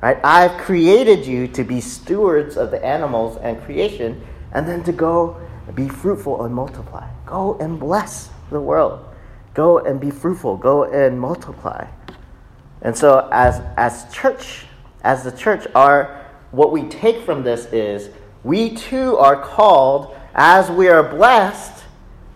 Right? 0.00 0.20
I've 0.22 0.56
created 0.60 1.26
you 1.26 1.48
to 1.48 1.64
be 1.64 1.80
stewards 1.80 2.56
of 2.56 2.70
the 2.70 2.84
animals 2.84 3.38
and 3.38 3.60
creation, 3.64 4.24
and 4.52 4.68
then 4.68 4.84
to 4.84 4.92
go 4.92 5.40
be 5.74 5.88
fruitful 5.88 6.44
and 6.44 6.54
multiply. 6.54 7.08
Go 7.26 7.56
and 7.58 7.78
bless 7.78 8.30
the 8.50 8.60
world. 8.60 9.04
Go 9.54 9.78
and 9.78 10.00
be 10.00 10.10
fruitful. 10.10 10.56
Go 10.56 10.84
and 10.84 11.20
multiply. 11.20 11.86
And 12.82 12.96
so, 12.96 13.28
as, 13.32 13.60
as 13.76 14.12
church, 14.12 14.66
as 15.02 15.24
the 15.24 15.32
church, 15.32 15.66
our, 15.74 16.26
what 16.52 16.70
we 16.70 16.84
take 16.84 17.24
from 17.24 17.42
this 17.42 17.66
is 17.72 18.10
we 18.44 18.74
too 18.76 19.16
are 19.16 19.42
called, 19.42 20.16
as 20.34 20.70
we 20.70 20.88
are 20.88 21.02
blessed, 21.02 21.84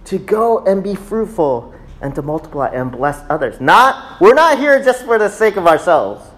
to 0.06 0.18
go 0.18 0.64
and 0.64 0.82
be 0.82 0.94
fruitful 0.94 1.74
and 2.00 2.14
to 2.16 2.22
multiply 2.22 2.68
and 2.68 2.90
bless 2.90 3.22
others. 3.30 3.60
Not, 3.60 4.20
we're 4.20 4.34
not 4.34 4.58
here 4.58 4.82
just 4.82 5.04
for 5.04 5.18
the 5.18 5.28
sake 5.28 5.56
of 5.56 5.66
ourselves, 5.66 6.28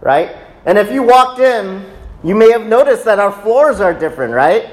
right? 0.00 0.36
And 0.66 0.76
if 0.76 0.92
you 0.92 1.02
walked 1.02 1.40
in, 1.40 1.90
you 2.22 2.34
may 2.34 2.50
have 2.50 2.66
noticed 2.66 3.04
that 3.06 3.18
our 3.18 3.32
floors 3.32 3.80
are 3.80 3.94
different, 3.94 4.34
right? 4.34 4.68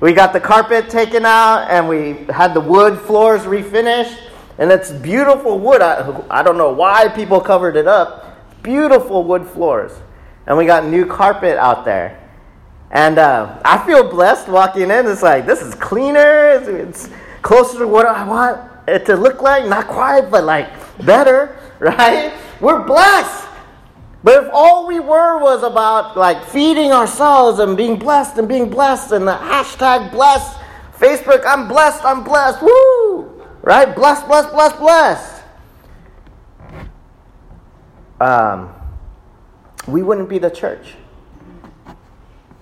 We 0.00 0.12
got 0.12 0.32
the 0.32 0.40
carpet 0.40 0.90
taken 0.90 1.24
out 1.24 1.70
and 1.70 1.88
we 1.88 2.26
had 2.32 2.52
the 2.52 2.60
wood 2.60 2.98
floors 3.00 3.42
refinished. 3.42 4.18
And 4.58 4.70
it's 4.70 4.90
beautiful 4.90 5.58
wood. 5.58 5.82
I, 5.82 6.22
I 6.30 6.42
don't 6.42 6.58
know 6.58 6.72
why 6.72 7.08
people 7.08 7.40
covered 7.40 7.76
it 7.76 7.86
up. 7.86 8.62
Beautiful 8.62 9.24
wood 9.24 9.46
floors. 9.46 9.92
And 10.46 10.56
we 10.56 10.66
got 10.66 10.86
new 10.86 11.06
carpet 11.06 11.58
out 11.58 11.84
there. 11.84 12.22
And 12.90 13.18
uh, 13.18 13.60
I 13.64 13.84
feel 13.86 14.08
blessed 14.08 14.48
walking 14.48 14.90
in. 14.90 15.06
It's 15.06 15.22
like, 15.22 15.46
this 15.46 15.60
is 15.60 15.74
cleaner. 15.74 16.50
It's, 16.50 16.68
it's 16.68 17.14
closer 17.42 17.78
to 17.78 17.88
what 17.88 18.06
I 18.06 18.26
want 18.26 18.70
it 18.86 19.06
to 19.06 19.16
look 19.16 19.42
like. 19.42 19.66
Not 19.66 19.88
quite, 19.88 20.30
but 20.30 20.44
like 20.44 20.68
better, 21.04 21.58
right? 21.78 22.32
We're 22.60 22.84
blessed. 22.84 23.45
But 24.22 24.44
if 24.44 24.50
all 24.52 24.86
we 24.86 24.98
were 24.98 25.38
was 25.38 25.62
about 25.62 26.16
like 26.16 26.44
feeding 26.44 26.92
ourselves 26.92 27.58
and 27.58 27.76
being 27.76 27.98
blessed 27.98 28.38
and 28.38 28.48
being 28.48 28.68
blessed 28.68 29.12
and 29.12 29.26
the 29.26 29.36
hashtag 29.36 30.10
blessed, 30.10 30.58
Facebook, 30.98 31.44
I'm 31.46 31.68
blessed, 31.68 32.04
I'm 32.04 32.24
blessed, 32.24 32.62
woo! 32.62 33.42
Right? 33.62 33.94
Blessed, 33.94 34.26
blessed, 34.26 34.50
blessed, 34.52 34.78
blessed. 34.78 35.42
Um, 38.20 38.72
we 39.86 40.02
wouldn't 40.02 40.28
be 40.28 40.38
the 40.38 40.50
church. 40.50 40.94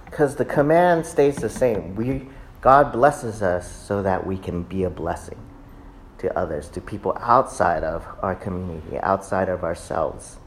Because 0.04 0.36
the 0.36 0.44
command 0.44 1.06
stays 1.06 1.36
the 1.36 1.48
same. 1.48 1.94
We, 1.96 2.28
God 2.60 2.92
blesses 2.92 3.42
us 3.42 3.70
so 3.70 4.02
that 4.02 4.26
we 4.26 4.36
can 4.36 4.62
be 4.62 4.84
a 4.84 4.90
blessing 4.90 5.38
to 6.18 6.36
others, 6.38 6.68
to 6.70 6.80
people 6.80 7.16
outside 7.20 7.84
of 7.84 8.06
our 8.22 8.34
community, 8.34 8.98
outside 9.00 9.48
of 9.48 9.64
ourselves. 9.64 10.38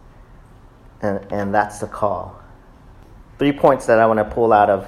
And, 1.02 1.32
and 1.32 1.54
that's 1.54 1.80
the 1.80 1.88
call. 1.88 2.40
Three 3.38 3.52
points 3.52 3.86
that 3.86 4.00
I 4.00 4.06
want 4.08 4.18
to 4.18 4.26
pull 4.26 4.52
out 4.52 4.70
of 4.70 4.88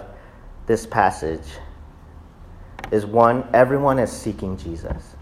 this 0.66 0.86
passage 0.86 1.46
is 2.92 3.06
one, 3.06 3.48
everyone 3.54 4.00
is 4.00 4.12
seeking 4.12 4.58
Jesus. 4.58 5.16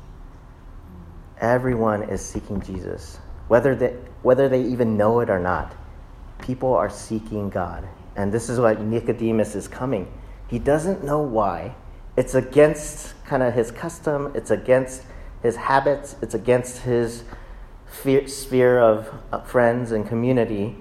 Everyone 1.39 2.03
is 2.03 2.21
seeking 2.21 2.61
Jesus. 2.61 3.19
Whether 3.47 3.75
they, 3.75 3.95
whether 4.21 4.49
they 4.49 4.63
even 4.63 4.97
know 4.97 5.19
it 5.19 5.29
or 5.29 5.39
not, 5.39 5.75
people 6.39 6.73
are 6.73 6.89
seeking 6.89 7.49
God. 7.49 7.87
And 8.15 8.31
this 8.31 8.49
is 8.49 8.59
why 8.59 8.73
Nicodemus 8.73 9.55
is 9.55 9.67
coming. 9.67 10.11
He 10.47 10.59
doesn't 10.59 11.03
know 11.03 11.21
why. 11.21 11.75
It's 12.15 12.33
against 12.33 13.13
kind 13.25 13.43
of 13.43 13.53
his 13.53 13.69
custom, 13.69 14.31
it's 14.33 14.49
against 14.49 15.03
his 15.43 15.55
habits, 15.55 16.15
it's 16.21 16.33
against 16.33 16.79
his 16.79 17.23
sphere 17.91 18.79
of 18.79 19.47
friends 19.47 19.91
and 19.91 20.07
community. 20.07 20.75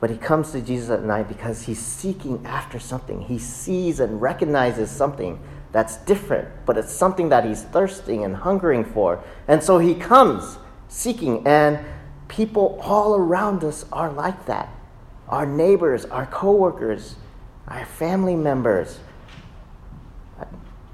But 0.00 0.10
he 0.10 0.16
comes 0.16 0.52
to 0.52 0.60
Jesus 0.60 0.90
at 0.90 1.02
night 1.02 1.28
because 1.28 1.62
he's 1.62 1.78
seeking 1.78 2.44
after 2.44 2.78
something. 2.78 3.22
He 3.22 3.38
sees 3.38 4.00
and 4.00 4.20
recognizes 4.20 4.90
something 4.90 5.40
that's 5.72 5.96
different, 5.98 6.48
but 6.66 6.76
it's 6.76 6.92
something 6.92 7.30
that 7.30 7.44
he's 7.44 7.62
thirsting 7.62 8.22
and 8.24 8.36
hungering 8.36 8.84
for. 8.84 9.24
And 9.48 9.62
so 9.62 9.78
he 9.78 9.94
comes 9.94 10.58
seeking, 10.88 11.46
and 11.46 11.80
people 12.28 12.78
all 12.82 13.16
around 13.16 13.64
us 13.64 13.84
are 13.92 14.12
like 14.12 14.46
that. 14.46 14.68
Our 15.28 15.46
neighbors, 15.46 16.04
our 16.04 16.26
coworkers, 16.26 17.16
our 17.66 17.86
family 17.86 18.36
members, 18.36 19.00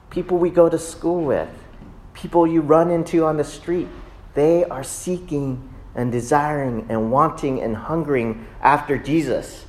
people 0.08 0.38
we 0.38 0.50
go 0.50 0.68
to 0.68 0.78
school 0.78 1.24
with, 1.24 1.48
people 2.14 2.46
you 2.46 2.60
run 2.60 2.90
into 2.90 3.24
on 3.24 3.36
the 3.36 3.44
street, 3.44 3.88
they 4.34 4.64
are 4.64 4.84
seeking 4.84 5.68
and 5.94 6.12
desiring 6.12 6.86
and 6.88 7.10
wanting 7.10 7.60
and 7.60 7.76
hungering 7.76 8.46
after 8.62 8.96
Jesus. 8.96 9.64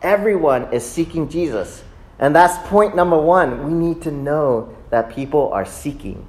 Everyone 0.00 0.72
is 0.72 0.84
seeking 0.84 1.28
Jesus. 1.28 1.84
And 2.18 2.34
that's 2.34 2.66
point 2.68 2.96
number 2.96 3.18
one. 3.18 3.66
We 3.66 3.72
need 3.72 4.02
to 4.02 4.10
know 4.10 4.74
that 4.90 5.14
people 5.14 5.52
are 5.52 5.64
seeking 5.64 6.26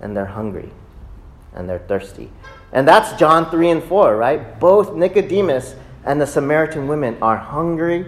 and 0.00 0.16
they're 0.16 0.26
hungry 0.26 0.70
and 1.54 1.68
they're 1.68 1.78
thirsty. 1.78 2.30
And 2.72 2.86
that's 2.86 3.18
John 3.18 3.50
3 3.50 3.70
and 3.70 3.82
4, 3.82 4.16
right? 4.16 4.60
Both 4.60 4.94
Nicodemus 4.94 5.74
and 6.04 6.20
the 6.20 6.26
Samaritan 6.26 6.86
women 6.86 7.16
are 7.22 7.36
hungry, 7.36 8.06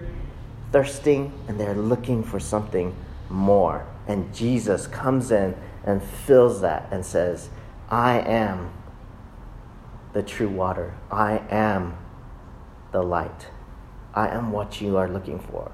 thirsting, 0.73 1.33
and 1.49 1.59
they're 1.59 1.75
looking 1.75 2.23
for 2.23 2.39
something 2.39 2.95
more. 3.29 3.87
And 4.07 4.33
Jesus 4.35 4.87
comes 4.87 5.31
in 5.31 5.57
and 5.85 6.03
fills 6.03 6.61
that 6.61 6.89
and 6.91 7.05
says, 7.05 7.49
I 7.89 8.21
am 8.21 8.71
the 10.13 10.23
true 10.23 10.49
water. 10.49 10.95
I 11.11 11.43
am 11.51 11.97
the 12.93 13.03
light. 13.03 13.49
I 14.15 14.29
am 14.29 14.53
what 14.53 14.81
you 14.81 14.97
are 14.97 15.09
looking 15.09 15.39
for. 15.39 15.71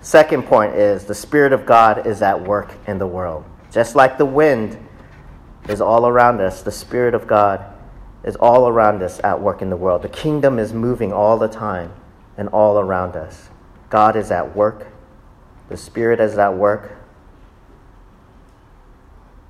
Second 0.00 0.44
point 0.44 0.74
is 0.74 1.04
the 1.04 1.14
Spirit 1.14 1.52
of 1.52 1.66
God 1.66 2.06
is 2.06 2.22
at 2.22 2.40
work 2.40 2.72
in 2.86 2.98
the 2.98 3.06
world. 3.06 3.44
Just 3.70 3.96
like 3.96 4.18
the 4.18 4.24
wind 4.24 4.78
is 5.68 5.80
all 5.80 6.06
around 6.06 6.40
us, 6.40 6.62
the 6.62 6.70
Spirit 6.70 7.14
of 7.14 7.26
God 7.26 7.64
is 8.24 8.36
all 8.36 8.68
around 8.68 9.02
us 9.02 9.20
at 9.22 9.40
work 9.40 9.62
in 9.62 9.70
the 9.70 9.76
world. 9.76 10.02
The 10.02 10.08
kingdom 10.08 10.58
is 10.58 10.72
moving 10.72 11.12
all 11.12 11.36
the 11.38 11.48
time 11.48 11.92
and 12.36 12.48
all 12.48 12.78
around 12.78 13.16
us. 13.16 13.48
God 13.90 14.16
is 14.16 14.30
at 14.30 14.56
work, 14.56 14.86
the 15.68 15.76
Spirit 15.76 16.20
is 16.20 16.38
at 16.38 16.54
work. 16.54 16.95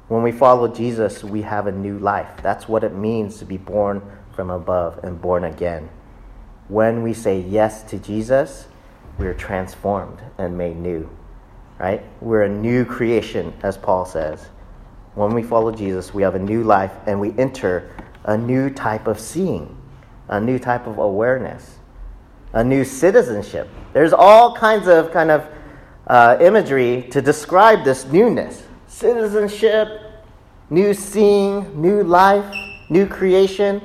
When 0.08 0.22
we 0.22 0.30
follow 0.30 0.68
Jesus, 0.68 1.24
we 1.24 1.42
have 1.42 1.66
a 1.66 1.72
new 1.72 1.98
life. 1.98 2.40
That's 2.42 2.68
what 2.68 2.84
it 2.84 2.94
means 2.94 3.38
to 3.38 3.44
be 3.44 3.56
born 3.56 4.02
from 4.34 4.50
above 4.50 5.02
and 5.02 5.20
born 5.20 5.44
again. 5.44 5.88
When 6.68 7.02
we 7.02 7.12
say 7.12 7.40
yes 7.40 7.82
to 7.84 7.98
Jesus, 7.98 8.68
we 9.18 9.26
are 9.26 9.34
transformed 9.34 10.20
and 10.38 10.56
made 10.56 10.76
new. 10.76 11.10
Right? 11.78 12.04
We're 12.20 12.44
a 12.44 12.48
new 12.48 12.84
creation, 12.84 13.52
as 13.62 13.76
Paul 13.76 14.04
says. 14.06 14.48
When 15.14 15.34
we 15.34 15.42
follow 15.42 15.72
Jesus, 15.72 16.14
we 16.14 16.22
have 16.22 16.34
a 16.34 16.38
new 16.38 16.62
life 16.62 16.92
and 17.06 17.20
we 17.20 17.36
enter 17.36 17.90
a 18.24 18.36
new 18.36 18.70
type 18.70 19.06
of 19.06 19.18
seeing, 19.18 19.76
a 20.28 20.40
new 20.40 20.58
type 20.58 20.86
of 20.86 20.98
awareness, 20.98 21.78
a 22.52 22.62
new 22.62 22.84
citizenship. 22.84 23.68
There's 23.92 24.12
all 24.12 24.54
kinds 24.56 24.86
of 24.86 25.10
kind 25.12 25.30
of 25.30 25.48
uh, 26.06 26.36
imagery 26.40 27.08
to 27.10 27.20
describe 27.20 27.84
this 27.84 28.04
newness 28.04 28.65
citizenship, 28.96 30.00
new 30.70 30.94
seeing, 30.94 31.78
new 31.78 32.02
life, 32.02 32.46
new 32.88 33.06
creation. 33.06 33.82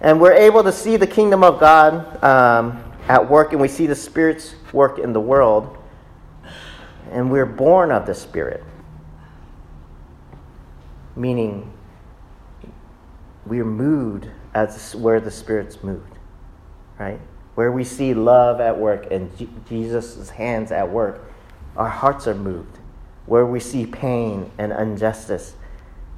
And 0.00 0.20
we're 0.20 0.32
able 0.32 0.64
to 0.64 0.72
see 0.72 0.96
the 0.96 1.06
kingdom 1.06 1.44
of 1.44 1.60
God 1.60 2.22
um, 2.22 2.82
at 3.06 3.30
work, 3.30 3.52
and 3.52 3.60
we 3.60 3.68
see 3.68 3.86
the 3.86 3.94
Spirit's 3.94 4.56
work 4.72 4.98
in 4.98 5.12
the 5.12 5.20
world. 5.20 5.78
And 7.12 7.30
we're 7.30 7.46
born 7.46 7.92
of 7.92 8.06
the 8.06 8.14
Spirit, 8.14 8.64
meaning 11.14 11.72
we're 13.46 13.64
moved 13.64 14.28
as 14.52 14.96
where 14.96 15.20
the 15.20 15.30
Spirit's 15.30 15.84
moved, 15.84 16.18
right? 16.98 17.20
Where 17.54 17.70
we 17.70 17.84
see 17.84 18.14
love 18.14 18.60
at 18.60 18.76
work 18.76 19.06
and 19.12 19.30
Jesus' 19.68 20.28
hands 20.30 20.72
at 20.72 20.90
work, 20.90 21.22
our 21.76 21.88
hearts 21.88 22.26
are 22.26 22.34
moved. 22.34 22.80
Where 23.26 23.44
we 23.44 23.60
see 23.60 23.86
pain 23.86 24.50
and 24.58 24.72
injustice 24.72 25.56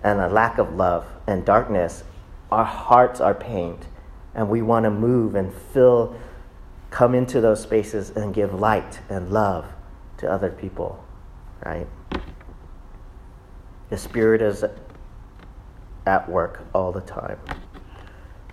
and 0.03 0.21
a 0.21 0.29
lack 0.29 0.59
of 0.59 0.75
love 0.75 1.07
and 1.27 1.45
darkness, 1.45 2.05
our 2.51 2.65
hearts 2.65 3.21
are 3.21 3.35
pained. 3.35 3.87
And 4.35 4.49
we 4.49 4.63
want 4.63 4.85
to 4.85 4.91
move 4.91 5.35
and 5.35 5.53
fill, 5.53 6.15
come 6.91 7.15
into 7.15 7.41
those 7.41 7.63
spaces 7.63 8.11
and 8.11 8.33
give 8.33 8.55
light 8.55 9.01
and 9.09 9.31
love 9.31 9.67
to 10.19 10.31
other 10.31 10.51
people, 10.51 11.05
right? 11.65 11.87
The 13.91 13.97
Spirit 13.97 14.43
is 14.43 14.65
at 16.07 16.29
work 16.29 16.61
all 16.75 16.93
the 16.93 17.01
time. 17.01 17.39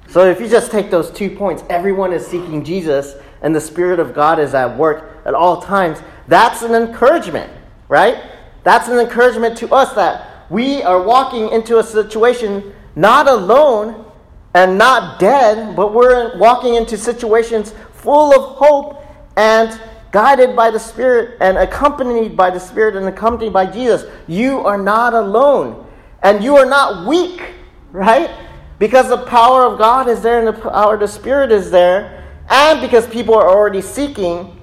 So 0.07 0.29
if 0.29 0.39
you 0.39 0.47
just 0.47 0.71
take 0.71 0.91
those 0.91 1.11
two 1.11 1.29
points, 1.29 1.63
everyone 1.69 2.13
is 2.13 2.25
seeking 2.25 2.63
Jesus 2.63 3.15
and 3.41 3.55
the 3.55 3.61
Spirit 3.61 3.99
of 3.99 4.13
God 4.13 4.39
is 4.39 4.53
at 4.53 4.77
work 4.77 5.21
at 5.25 5.33
all 5.33 5.61
times. 5.61 5.99
That's 6.27 6.61
an 6.61 6.73
encouragement, 6.73 7.51
right? 7.87 8.17
That's 8.65 8.89
an 8.89 8.99
encouragement 8.99 9.57
to 9.59 9.73
us 9.73 9.93
that 9.93 10.51
we 10.51 10.81
are 10.81 11.01
walking 11.01 11.49
into 11.49 11.77
a 11.77 11.83
situation 11.83 12.73
not 12.95 13.27
alone 13.27 14.11
and 14.55 14.77
not 14.77 15.19
dead, 15.19 15.75
but 15.75 15.93
we're 15.93 16.37
walking 16.39 16.73
into 16.73 16.97
situations 16.97 17.73
full 17.93 18.33
of 18.33 18.57
hope 18.57 19.03
and 19.37 19.79
guided 20.11 20.55
by 20.55 20.71
the 20.71 20.79
Spirit 20.79 21.37
and 21.41 21.57
accompanied 21.57 22.35
by 22.35 22.49
the 22.49 22.59
Spirit 22.59 22.95
and 22.95 23.05
accompanied 23.05 23.53
by 23.53 23.65
Jesus. 23.65 24.09
You 24.27 24.61
are 24.61 24.77
not 24.77 25.13
alone. 25.13 25.85
And 26.23 26.43
you 26.43 26.55
are 26.55 26.65
not 26.65 27.07
weak, 27.07 27.43
right? 27.91 28.31
Because 28.79 29.09
the 29.09 29.25
power 29.25 29.63
of 29.63 29.77
God 29.77 30.07
is 30.07 30.23
there 30.23 30.39
and 30.39 30.47
the 30.47 30.69
power 30.71 30.95
of 30.95 31.01
the 31.01 31.07
Spirit 31.07 31.51
is 31.51 31.69
there. 31.69 32.25
And 32.49 32.81
because 32.81 33.05
people 33.07 33.35
are 33.35 33.47
already 33.47 33.81
seeking, 33.81 34.59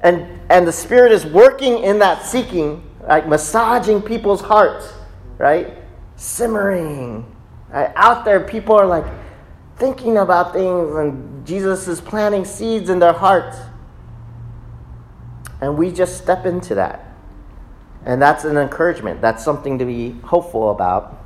and, 0.00 0.40
and 0.50 0.66
the 0.66 0.72
Spirit 0.72 1.12
is 1.12 1.24
working 1.26 1.78
in 1.84 2.00
that 2.00 2.24
seeking, 2.24 2.89
like 3.06 3.26
massaging 3.26 4.02
people's 4.02 4.40
hearts, 4.40 4.92
right? 5.38 5.76
Simmering. 6.16 7.24
Right? 7.70 7.92
Out 7.96 8.24
there, 8.24 8.40
people 8.40 8.74
are 8.76 8.86
like 8.86 9.06
thinking 9.76 10.18
about 10.18 10.52
things, 10.52 10.94
and 10.94 11.46
Jesus 11.46 11.88
is 11.88 12.00
planting 12.00 12.44
seeds 12.44 12.90
in 12.90 12.98
their 12.98 13.12
hearts. 13.12 13.56
And 15.60 15.76
we 15.76 15.90
just 15.90 16.18
step 16.18 16.46
into 16.46 16.74
that. 16.76 17.06
And 18.04 18.20
that's 18.20 18.44
an 18.44 18.56
encouragement. 18.56 19.20
That's 19.20 19.44
something 19.44 19.78
to 19.78 19.84
be 19.84 20.12
hopeful 20.22 20.70
about. 20.70 21.18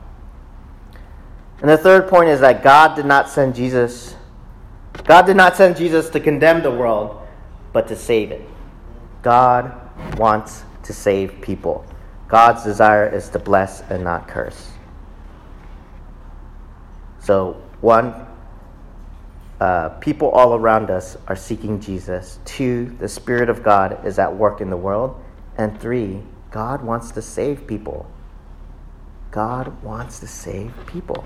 And 1.60 1.70
the 1.70 1.78
third 1.78 2.08
point 2.08 2.28
is 2.28 2.40
that 2.40 2.62
God 2.62 2.96
did 2.96 3.06
not 3.06 3.28
send 3.28 3.54
Jesus. 3.54 4.16
God 5.04 5.22
did 5.26 5.36
not 5.36 5.56
send 5.56 5.76
Jesus 5.76 6.10
to 6.10 6.20
condemn 6.20 6.62
the 6.62 6.70
world, 6.70 7.26
but 7.72 7.86
to 7.88 7.96
save 7.96 8.32
it. 8.32 8.42
God 9.22 9.72
wants 10.18 10.64
to 10.84 10.92
save 10.92 11.40
people. 11.40 11.84
God's 12.28 12.64
desire 12.64 13.08
is 13.08 13.28
to 13.30 13.38
bless 13.38 13.82
and 13.82 14.04
not 14.04 14.28
curse. 14.28 14.70
So, 17.20 17.62
one, 17.80 18.26
uh, 19.60 19.90
people 20.00 20.28
all 20.30 20.54
around 20.54 20.90
us 20.90 21.16
are 21.26 21.36
seeking 21.36 21.80
Jesus. 21.80 22.38
Two, 22.44 22.94
the 22.98 23.08
Spirit 23.08 23.48
of 23.48 23.62
God 23.62 24.04
is 24.04 24.18
at 24.18 24.34
work 24.34 24.60
in 24.60 24.70
the 24.70 24.76
world. 24.76 25.22
And 25.56 25.80
three, 25.80 26.22
God 26.50 26.82
wants 26.82 27.12
to 27.12 27.22
save 27.22 27.66
people. 27.66 28.10
God 29.30 29.82
wants 29.82 30.20
to 30.20 30.26
save 30.26 30.72
people. 30.86 31.24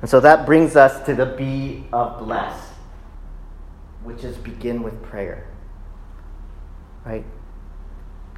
And 0.00 0.08
so 0.08 0.20
that 0.20 0.46
brings 0.46 0.76
us 0.76 1.04
to 1.06 1.14
the 1.14 1.26
B 1.26 1.84
of 1.92 2.18
bless, 2.18 2.56
which 4.04 4.22
is 4.22 4.36
begin 4.36 4.82
with 4.82 5.02
prayer. 5.02 5.46
Right? 7.08 7.24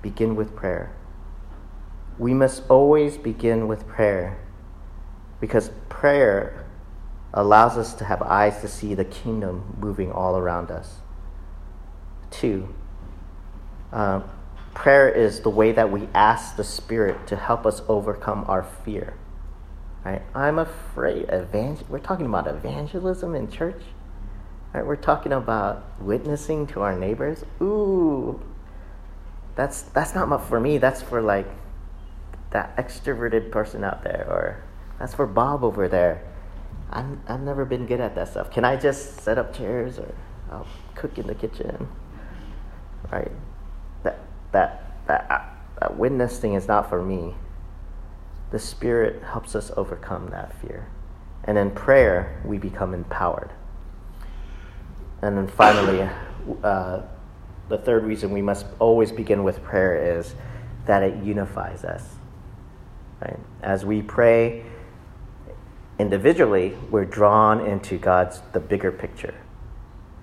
Begin 0.01 0.37
with 0.37 0.55
prayer. 0.55 0.93
We 2.21 2.35
must 2.35 2.63
always 2.69 3.19
begin 3.19 3.67
with 3.67 3.89
prayer 3.89 4.39
because 5.41 5.73
prayer 5.89 6.67
allows 7.35 7.77
us 7.77 7.95
to 7.95 8.05
have 8.05 8.23
eyes 8.23 8.61
to 8.61 8.69
see 8.69 8.95
the 8.95 9.05
kingdom 9.05 9.77
moving 9.81 10.13
all 10.13 10.37
around 10.37 10.71
us. 10.71 10.99
Two, 12.31 12.73
uh, 13.93 14.21
prayer 14.73 15.09
is 15.09 15.41
the 15.41 15.51
way 15.51 15.73
that 15.73 15.91
we 15.91 16.09
ask 16.15 16.55
the 16.55 16.63
Spirit 16.63 17.27
to 17.27 17.35
help 17.35 17.67
us 17.67 17.83
overcome 17.89 18.45
our 18.47 18.63
fear. 18.63 19.15
Right? 20.05 20.23
I'm 20.33 20.61
afraid. 20.61 21.29
Evangel- 21.29 21.87
we're 21.89 21.99
talking 21.99 22.27
about 22.27 22.47
evangelism 22.47 23.35
in 23.35 23.51
church. 23.51 23.83
Right? 24.73 24.87
We're 24.87 24.95
talking 24.95 25.33
about 25.33 25.83
witnessing 26.01 26.69
to 26.69 26.83
our 26.83 26.97
neighbors. 26.97 27.45
Ooh, 27.61 28.41
that's 29.57 29.83
that's 29.83 30.15
not 30.15 30.49
for 30.49 30.61
me. 30.61 30.79
That's 30.79 31.03
for 31.03 31.21
like 31.21 31.49
that 32.51 32.77
extroverted 32.77 33.51
person 33.51 33.85
out 33.85 34.03
there, 34.03 34.27
or 34.29 34.65
that's 34.99 35.15
for 35.15 35.27
Bob 35.27 35.65
over 35.65 35.89
there. 35.89 36.23
I'm, 36.93 37.23
I've 37.29 37.41
never 37.41 37.65
been 37.65 37.87
good 37.87 38.01
at 38.01 38.17
that 38.17 38.29
stuff. 38.29 38.51
Can 38.51 38.65
I 38.65 38.75
just 38.77 39.21
set 39.21 39.39
up 39.39 39.55
chairs 39.57 39.99
or 39.99 40.13
I'll 40.51 40.67
cook 40.97 41.19
in 41.19 41.29
the 41.29 41.37
kitchen? 41.37 41.89
right? 43.11 43.31
That, 44.03 44.19
that, 44.53 45.07
that, 45.07 45.57
that 45.81 45.97
witness 45.97 46.39
thing 46.39 46.55
is 46.55 46.69
not 46.69 46.89
for 46.89 47.03
me. 47.03 47.35
The 48.51 48.59
Spirit 48.59 49.23
helps 49.23 49.55
us 49.55 49.71
overcome 49.77 50.31
that 50.31 50.61
fear. 50.61 50.89
And 51.45 51.57
in 51.57 51.71
prayer, 51.71 52.43
we 52.45 52.59
become 52.59 52.93
empowered. 52.95 53.51
And 55.23 55.37
then 55.37 55.49
finally, 55.49 56.09
uh, 56.63 57.03
the 57.71 57.79
third 57.79 58.05
reason 58.05 58.33
we 58.33 58.43
must 58.43 58.67
always 58.81 59.13
begin 59.13 59.45
with 59.45 59.63
prayer 59.63 60.19
is 60.19 60.35
that 60.87 61.05
it 61.05 61.23
unifies 61.23 61.85
us. 61.85 62.05
Right? 63.23 63.39
As 63.63 63.85
we 63.85 64.03
pray 64.03 64.65
individually, 65.99 66.77
we're 66.91 67.05
drawn 67.05 67.65
into 67.65 67.97
God's 67.97 68.43
the 68.53 68.61
bigger 68.61 68.91
picture. 68.91 69.35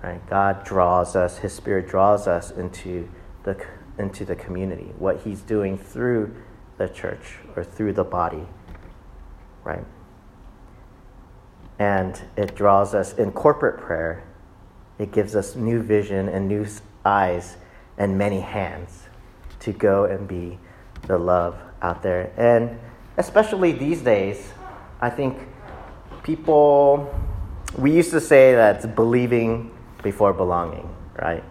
Right? 0.04 0.22
God 0.30 0.66
draws 0.66 1.16
us, 1.16 1.38
His 1.38 1.54
Spirit 1.54 1.88
draws 1.88 2.28
us 2.28 2.52
into 2.52 3.10
the 3.44 3.66
into 3.98 4.26
the 4.26 4.36
community, 4.36 4.92
what 5.00 5.22
He's 5.22 5.42
doing 5.42 5.78
through 5.78 6.36
the 6.78 6.88
church 6.88 7.38
or 7.56 7.64
through 7.64 7.94
the 7.94 8.04
body. 8.04 8.46
Right? 9.64 9.86
And 11.80 12.22
it 12.36 12.56
draws 12.56 12.94
us 12.94 13.14
in 13.14 13.32
corporate 13.32 13.80
prayer, 13.80 14.24
it 15.00 15.12
gives 15.12 15.36
us 15.36 15.56
new 15.56 15.82
vision 15.82 16.28
and 16.28 16.48
new 16.48 16.66
eyes 17.08 17.58
and 17.98 18.18
many 18.18 18.42
hands 18.42 19.04
to 19.62 19.72
go 19.72 20.06
and 20.06 20.28
be 20.28 20.60
the 21.08 21.18
love 21.18 21.56
out 21.82 22.04
there. 22.04 22.32
And 22.38 22.80
especially 23.18 23.72
these 23.72 24.02
days, 24.02 24.52
I 25.02 25.10
think 25.10 25.38
people, 26.24 27.14
we 27.78 27.92
used 27.92 28.12
to 28.12 28.22
say 28.22 28.56
that 28.56 28.96
believing 28.96 29.72
before 30.04 30.34
belonging, 30.34 30.88
right? 31.22 31.44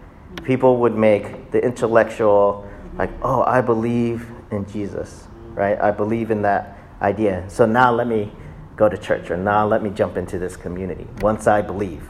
People 0.43 0.77
would 0.77 0.95
make 0.95 1.51
the 1.51 1.63
intellectual, 1.63 2.69
like, 2.97 3.09
oh, 3.21 3.41
I 3.43 3.61
believe 3.61 4.29
in 4.51 4.65
Jesus, 4.65 5.27
right? 5.53 5.79
I 5.81 5.91
believe 5.91 6.31
in 6.31 6.41
that 6.43 6.77
idea. 7.01 7.43
So 7.47 7.65
now 7.65 7.91
let 7.91 8.07
me 8.07 8.31
go 8.75 8.87
to 8.87 8.97
church, 8.97 9.31
or 9.31 9.37
now 9.37 9.65
let 9.65 9.81
me 9.81 9.89
jump 9.89 10.17
into 10.17 10.37
this 10.37 10.55
community 10.55 11.07
once 11.21 11.47
I 11.47 11.61
believe. 11.61 12.03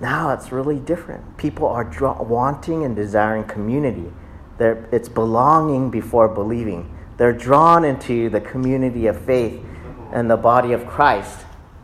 Now 0.00 0.32
it's 0.32 0.50
really 0.50 0.78
different. 0.78 1.36
People 1.36 1.68
are 1.68 1.84
draw- 1.84 2.22
wanting 2.22 2.84
and 2.84 2.96
desiring 2.96 3.44
community. 3.44 4.10
They're, 4.58 4.88
it's 4.92 5.08
belonging 5.08 5.90
before 5.90 6.28
believing. 6.28 6.96
They're 7.16 7.32
drawn 7.32 7.84
into 7.84 8.30
the 8.30 8.40
community 8.40 9.06
of 9.06 9.20
faith 9.20 9.62
and 10.12 10.30
the 10.30 10.36
body 10.36 10.72
of 10.72 10.86
Christ. 10.86 11.40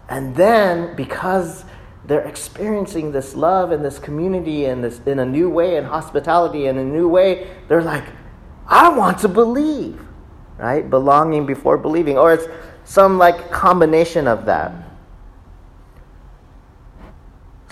And 0.08 0.34
then, 0.34 0.96
because 0.96 1.64
they're 2.06 2.26
experiencing 2.26 3.12
this 3.12 3.34
love 3.34 3.70
and 3.72 3.84
this 3.84 3.98
community 3.98 4.66
and 4.66 4.82
this 4.82 5.00
in 5.04 5.18
a 5.18 5.26
new 5.26 5.50
way 5.50 5.76
and 5.76 5.86
hospitality 5.86 6.66
in 6.66 6.78
a 6.78 6.84
new 6.84 7.08
way, 7.08 7.50
they're 7.68 7.82
like, 7.82 8.04
I 8.66 8.88
want 8.88 9.18
to 9.18 9.28
believe, 9.28 10.00
right? 10.56 10.88
Belonging 10.88 11.44
before 11.44 11.76
believing. 11.76 12.16
Or 12.16 12.32
it's 12.32 12.46
some 12.84 13.18
like 13.18 13.50
combination 13.50 14.26
of 14.26 14.46
that. 14.46 14.72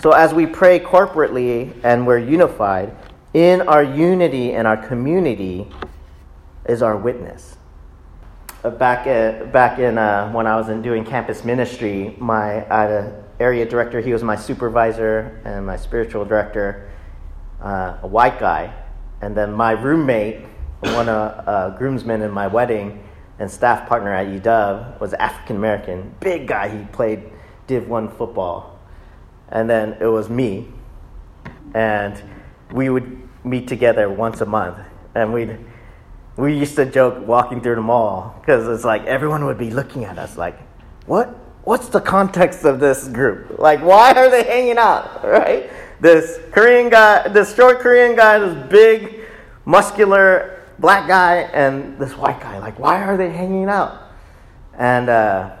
So 0.05 0.11
as 0.11 0.35
we 0.35 0.45
pray 0.45 0.79
corporately 0.79 1.73
and 1.83 2.05
we're 2.05 2.19
unified, 2.19 2.95
in 3.33 3.61
our 3.61 3.81
unity 3.81 4.53
and 4.53 4.67
our 4.67 4.77
community 4.77 5.67
is 6.69 6.83
our 6.83 6.95
witness. 6.95 7.57
Uh, 8.63 8.69
back, 8.69 9.07
at, 9.07 9.51
back 9.51 9.79
in 9.79 9.97
uh, 9.97 10.29
when 10.31 10.45
I 10.45 10.57
was 10.57 10.69
in 10.69 10.83
doing 10.83 11.03
campus 11.03 11.43
ministry, 11.43 12.15
my 12.19 12.67
uh, 12.67 13.13
area 13.39 13.65
director, 13.67 13.99
he 13.99 14.13
was 14.13 14.21
my 14.21 14.35
supervisor 14.35 15.41
and 15.43 15.65
my 15.65 15.75
spiritual 15.75 16.23
director, 16.23 16.87
uh, 17.59 17.97
a 18.03 18.07
white 18.07 18.39
guy. 18.39 18.71
And 19.21 19.35
then 19.35 19.53
my 19.53 19.71
roommate, 19.71 20.45
one 20.81 21.09
of 21.09 21.47
uh, 21.47 21.69
groomsmen 21.79 22.21
in 22.21 22.29
my 22.29 22.45
wedding 22.45 23.03
and 23.39 23.49
staff 23.49 23.89
partner 23.89 24.13
at 24.13 24.27
UW, 24.27 24.99
was 24.99 25.15
African 25.15 25.55
American, 25.55 26.13
big 26.19 26.45
guy. 26.45 26.69
He 26.69 26.85
played 26.91 27.23
Div 27.65 27.89
1 27.89 28.09
football 28.09 28.74
and 29.49 29.69
then 29.69 29.97
it 29.99 30.07
was 30.07 30.29
me. 30.29 30.67
And 31.73 32.21
we 32.71 32.89
would 32.89 33.21
meet 33.43 33.67
together 33.67 34.09
once 34.09 34.41
a 34.41 34.45
month, 34.45 34.79
and 35.13 35.33
we'd 35.33 35.57
we 36.37 36.57
used 36.57 36.75
to 36.75 36.85
joke 36.85 37.25
walking 37.25 37.61
through 37.61 37.75
the 37.75 37.81
mall 37.81 38.35
because 38.41 38.67
it's 38.67 38.83
like 38.83 39.05
everyone 39.05 39.45
would 39.45 39.57
be 39.57 39.71
looking 39.71 40.03
at 40.03 40.17
us 40.17 40.37
like, 40.37 40.59
what? 41.05 41.29
What's 41.63 41.87
the 41.87 42.01
context 42.01 42.63
of 42.63 42.79
this 42.79 43.07
group? 43.07 43.57
Like, 43.57 43.81
why 43.81 44.11
are 44.11 44.29
they 44.29 44.43
hanging 44.43 44.77
out? 44.77 45.23
Right? 45.35 45.69
This 46.01 46.39
Korean 46.51 46.89
guy, 46.89 47.29
this 47.29 47.55
short 47.55 47.79
Korean 47.79 48.15
guy, 48.15 48.37
this 48.37 48.69
big, 48.69 49.21
muscular 49.63 50.61
black 50.77 51.07
guy, 51.07 51.37
and 51.53 51.97
this 51.97 52.15
white 52.17 52.39
guy. 52.41 52.59
Like, 52.59 52.77
why 52.77 53.01
are 53.01 53.15
they 53.15 53.29
hanging 53.29 53.69
out? 53.69 54.11
And 54.77 55.09
uh, 55.09 55.55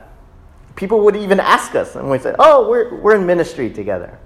people 0.75 1.01
would 1.01 1.15
even 1.15 1.39
ask 1.39 1.75
us, 1.75 1.95
and 1.95 2.09
we'd 2.09 2.21
say, 2.21 2.35
"Oh, 2.39 2.69
we're 2.69 2.95
we're 2.99 3.15
in 3.15 3.25
ministry 3.25 3.69
together," 3.69 4.17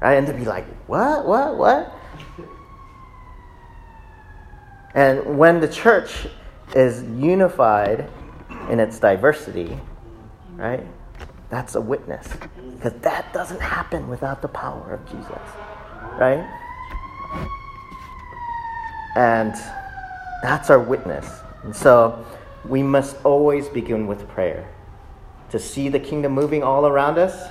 right? 0.00 0.14
And 0.14 0.26
they'd 0.26 0.36
be 0.36 0.44
like, 0.44 0.66
"What? 0.86 1.26
What? 1.26 1.56
What?" 1.56 1.94
And 4.94 5.38
when 5.38 5.60
the 5.60 5.68
church 5.68 6.28
is 6.74 7.02
unified 7.02 8.08
in 8.70 8.80
its 8.80 8.98
diversity, 8.98 9.78
right? 10.54 10.86
That's 11.50 11.74
a 11.74 11.80
witness. 11.80 12.28
Because 12.76 12.92
that 13.00 13.32
doesn't 13.32 13.60
happen 13.60 14.08
without 14.08 14.42
the 14.42 14.48
power 14.48 14.94
of 14.94 15.04
Jesus, 15.06 15.42
right? 16.18 16.44
And 19.16 19.54
that's 20.42 20.70
our 20.70 20.78
witness. 20.78 21.40
And 21.62 21.74
so 21.74 22.24
we 22.68 22.82
must 22.82 23.16
always 23.24 23.68
begin 23.68 24.06
with 24.06 24.28
prayer 24.28 24.68
to 25.54 25.60
see 25.60 25.88
the 25.88 26.00
kingdom 26.00 26.32
moving 26.32 26.64
all 26.64 26.84
around 26.84 27.16
us, 27.16 27.48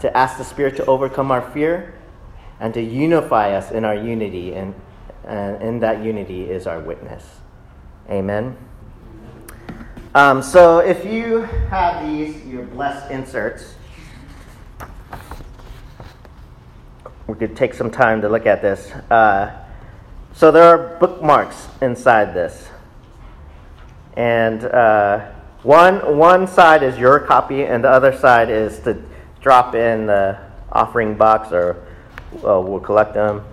to 0.00 0.14
ask 0.14 0.36
the 0.36 0.44
Spirit 0.44 0.76
to 0.76 0.84
overcome 0.84 1.30
our 1.30 1.40
fear, 1.40 1.94
and 2.60 2.74
to 2.74 2.82
unify 2.82 3.52
us 3.52 3.70
in 3.70 3.86
our 3.86 3.94
unity. 3.94 4.52
And, 4.52 4.74
and 5.24 5.62
in 5.62 5.80
that 5.80 6.04
unity 6.04 6.42
is 6.42 6.66
our 6.66 6.78
witness. 6.78 7.24
Amen. 8.10 8.54
Um, 10.14 10.42
so 10.42 10.80
if 10.80 11.06
you 11.06 11.40
have 11.70 12.06
these, 12.06 12.44
your 12.44 12.64
blessed 12.64 13.10
inserts, 13.10 13.76
we 17.26 17.34
could 17.34 17.56
take 17.56 17.72
some 17.72 17.90
time 17.90 18.20
to 18.20 18.28
look 18.28 18.44
at 18.44 18.60
this. 18.60 18.92
Uh, 19.10 19.56
so 20.34 20.50
there 20.52 20.64
are 20.64 20.98
bookmarks 20.98 21.66
inside 21.80 22.34
this. 22.34 22.68
And 24.18 24.64
uh, 24.66 25.32
one, 25.66 26.16
one 26.16 26.46
side 26.46 26.84
is 26.84 26.96
your 26.96 27.18
copy, 27.18 27.64
and 27.64 27.82
the 27.82 27.90
other 27.90 28.16
side 28.16 28.50
is 28.50 28.78
to 28.80 29.02
drop 29.40 29.74
in 29.74 30.06
the 30.06 30.38
offering 30.70 31.16
box, 31.16 31.50
or 31.50 31.84
well, 32.40 32.78
collect 32.78 33.14
them, 33.14 33.44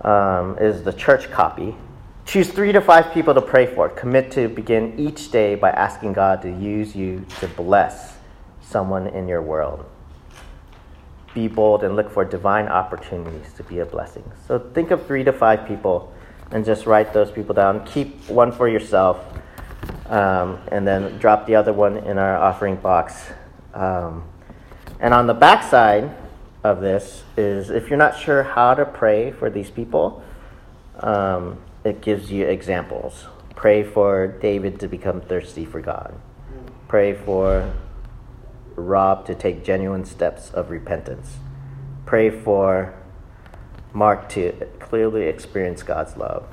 um, 0.00 0.56
is 0.58 0.82
the 0.82 0.92
church 0.94 1.30
copy. 1.30 1.76
Choose 2.24 2.48
three 2.48 2.72
to 2.72 2.80
five 2.80 3.12
people 3.12 3.34
to 3.34 3.42
pray 3.42 3.66
for. 3.66 3.90
Commit 3.90 4.30
to 4.32 4.48
begin 4.48 4.98
each 4.98 5.30
day 5.30 5.54
by 5.54 5.68
asking 5.68 6.14
God 6.14 6.40
to 6.42 6.48
use 6.48 6.96
you 6.96 7.26
to 7.40 7.48
bless 7.48 8.16
someone 8.62 9.08
in 9.08 9.28
your 9.28 9.42
world. 9.42 9.84
Be 11.34 11.46
bold 11.46 11.84
and 11.84 11.94
look 11.94 12.10
for 12.10 12.24
divine 12.24 12.68
opportunities 12.68 13.52
to 13.58 13.64
be 13.64 13.80
a 13.80 13.84
blessing. 13.84 14.24
So 14.48 14.58
think 14.58 14.92
of 14.92 15.06
three 15.06 15.24
to 15.24 15.32
five 15.32 15.68
people 15.68 16.10
and 16.52 16.64
just 16.64 16.86
write 16.86 17.12
those 17.12 17.30
people 17.30 17.54
down. 17.54 17.84
Keep 17.84 18.30
one 18.30 18.50
for 18.50 18.66
yourself 18.66 19.22
um, 20.06 20.58
and 20.72 20.86
then 20.86 21.18
drop 21.18 21.46
the 21.46 21.54
other 21.54 21.72
one 21.72 21.96
in 21.98 22.18
our 22.18 22.36
offering 22.36 22.76
box. 22.76 23.30
Um, 23.74 24.24
and 24.98 25.14
on 25.14 25.26
the 25.26 25.34
back 25.34 25.62
side 25.62 26.14
of 26.62 26.80
this 26.80 27.22
is 27.36 27.70
if 27.70 27.88
you're 27.88 27.98
not 27.98 28.18
sure 28.18 28.42
how 28.42 28.74
to 28.74 28.84
pray 28.84 29.30
for 29.30 29.48
these 29.48 29.70
people, 29.70 30.22
um, 30.98 31.58
it 31.84 32.00
gives 32.00 32.30
you 32.30 32.46
examples. 32.46 33.26
Pray 33.54 33.82
for 33.82 34.26
David 34.26 34.80
to 34.80 34.88
become 34.88 35.20
thirsty 35.20 35.64
for 35.64 35.80
God. 35.80 36.14
Pray 36.88 37.14
for 37.14 37.72
Rob 38.74 39.26
to 39.26 39.34
take 39.34 39.64
genuine 39.64 40.04
steps 40.04 40.50
of 40.50 40.70
repentance. 40.70 41.36
Pray 42.04 42.30
for 42.30 42.94
Mark 43.92 44.28
to 44.30 44.52
clearly 44.78 45.24
experience 45.24 45.82
God's 45.82 46.16
love. 46.16 46.46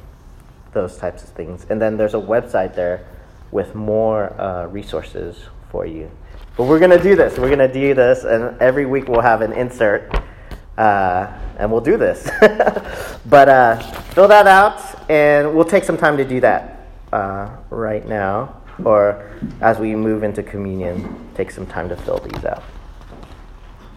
Those 0.73 0.97
types 0.97 1.23
of 1.23 1.29
things. 1.29 1.65
And 1.69 1.81
then 1.81 1.97
there's 1.97 2.13
a 2.13 2.17
website 2.17 2.75
there 2.75 3.05
with 3.51 3.75
more 3.75 4.39
uh, 4.39 4.67
resources 4.67 5.37
for 5.69 5.85
you. 5.85 6.09
But 6.55 6.63
we're 6.63 6.79
going 6.79 6.91
to 6.91 7.01
do 7.01 7.15
this. 7.15 7.37
We're 7.37 7.55
going 7.55 7.59
to 7.59 7.71
do 7.71 7.93
this, 7.93 8.23
and 8.23 8.59
every 8.61 8.85
week 8.85 9.07
we'll 9.07 9.21
have 9.21 9.41
an 9.41 9.53
insert, 9.53 10.11
uh, 10.77 11.31
and 11.57 11.71
we'll 11.71 11.81
do 11.81 11.97
this. 11.97 12.29
but 13.25 13.49
uh, 13.49 13.79
fill 14.13 14.27
that 14.27 14.47
out, 14.47 15.09
and 15.09 15.55
we'll 15.55 15.65
take 15.65 15.83
some 15.83 15.97
time 15.97 16.17
to 16.17 16.25
do 16.25 16.39
that 16.41 16.87
uh, 17.13 17.55
right 17.69 18.07
now, 18.07 18.61
or 18.83 19.29
as 19.61 19.77
we 19.77 19.95
move 19.95 20.23
into 20.23 20.41
communion, 20.41 21.29
take 21.35 21.51
some 21.51 21.65
time 21.67 21.89
to 21.89 21.95
fill 21.95 22.19
these 22.19 22.43
out. 22.45 22.63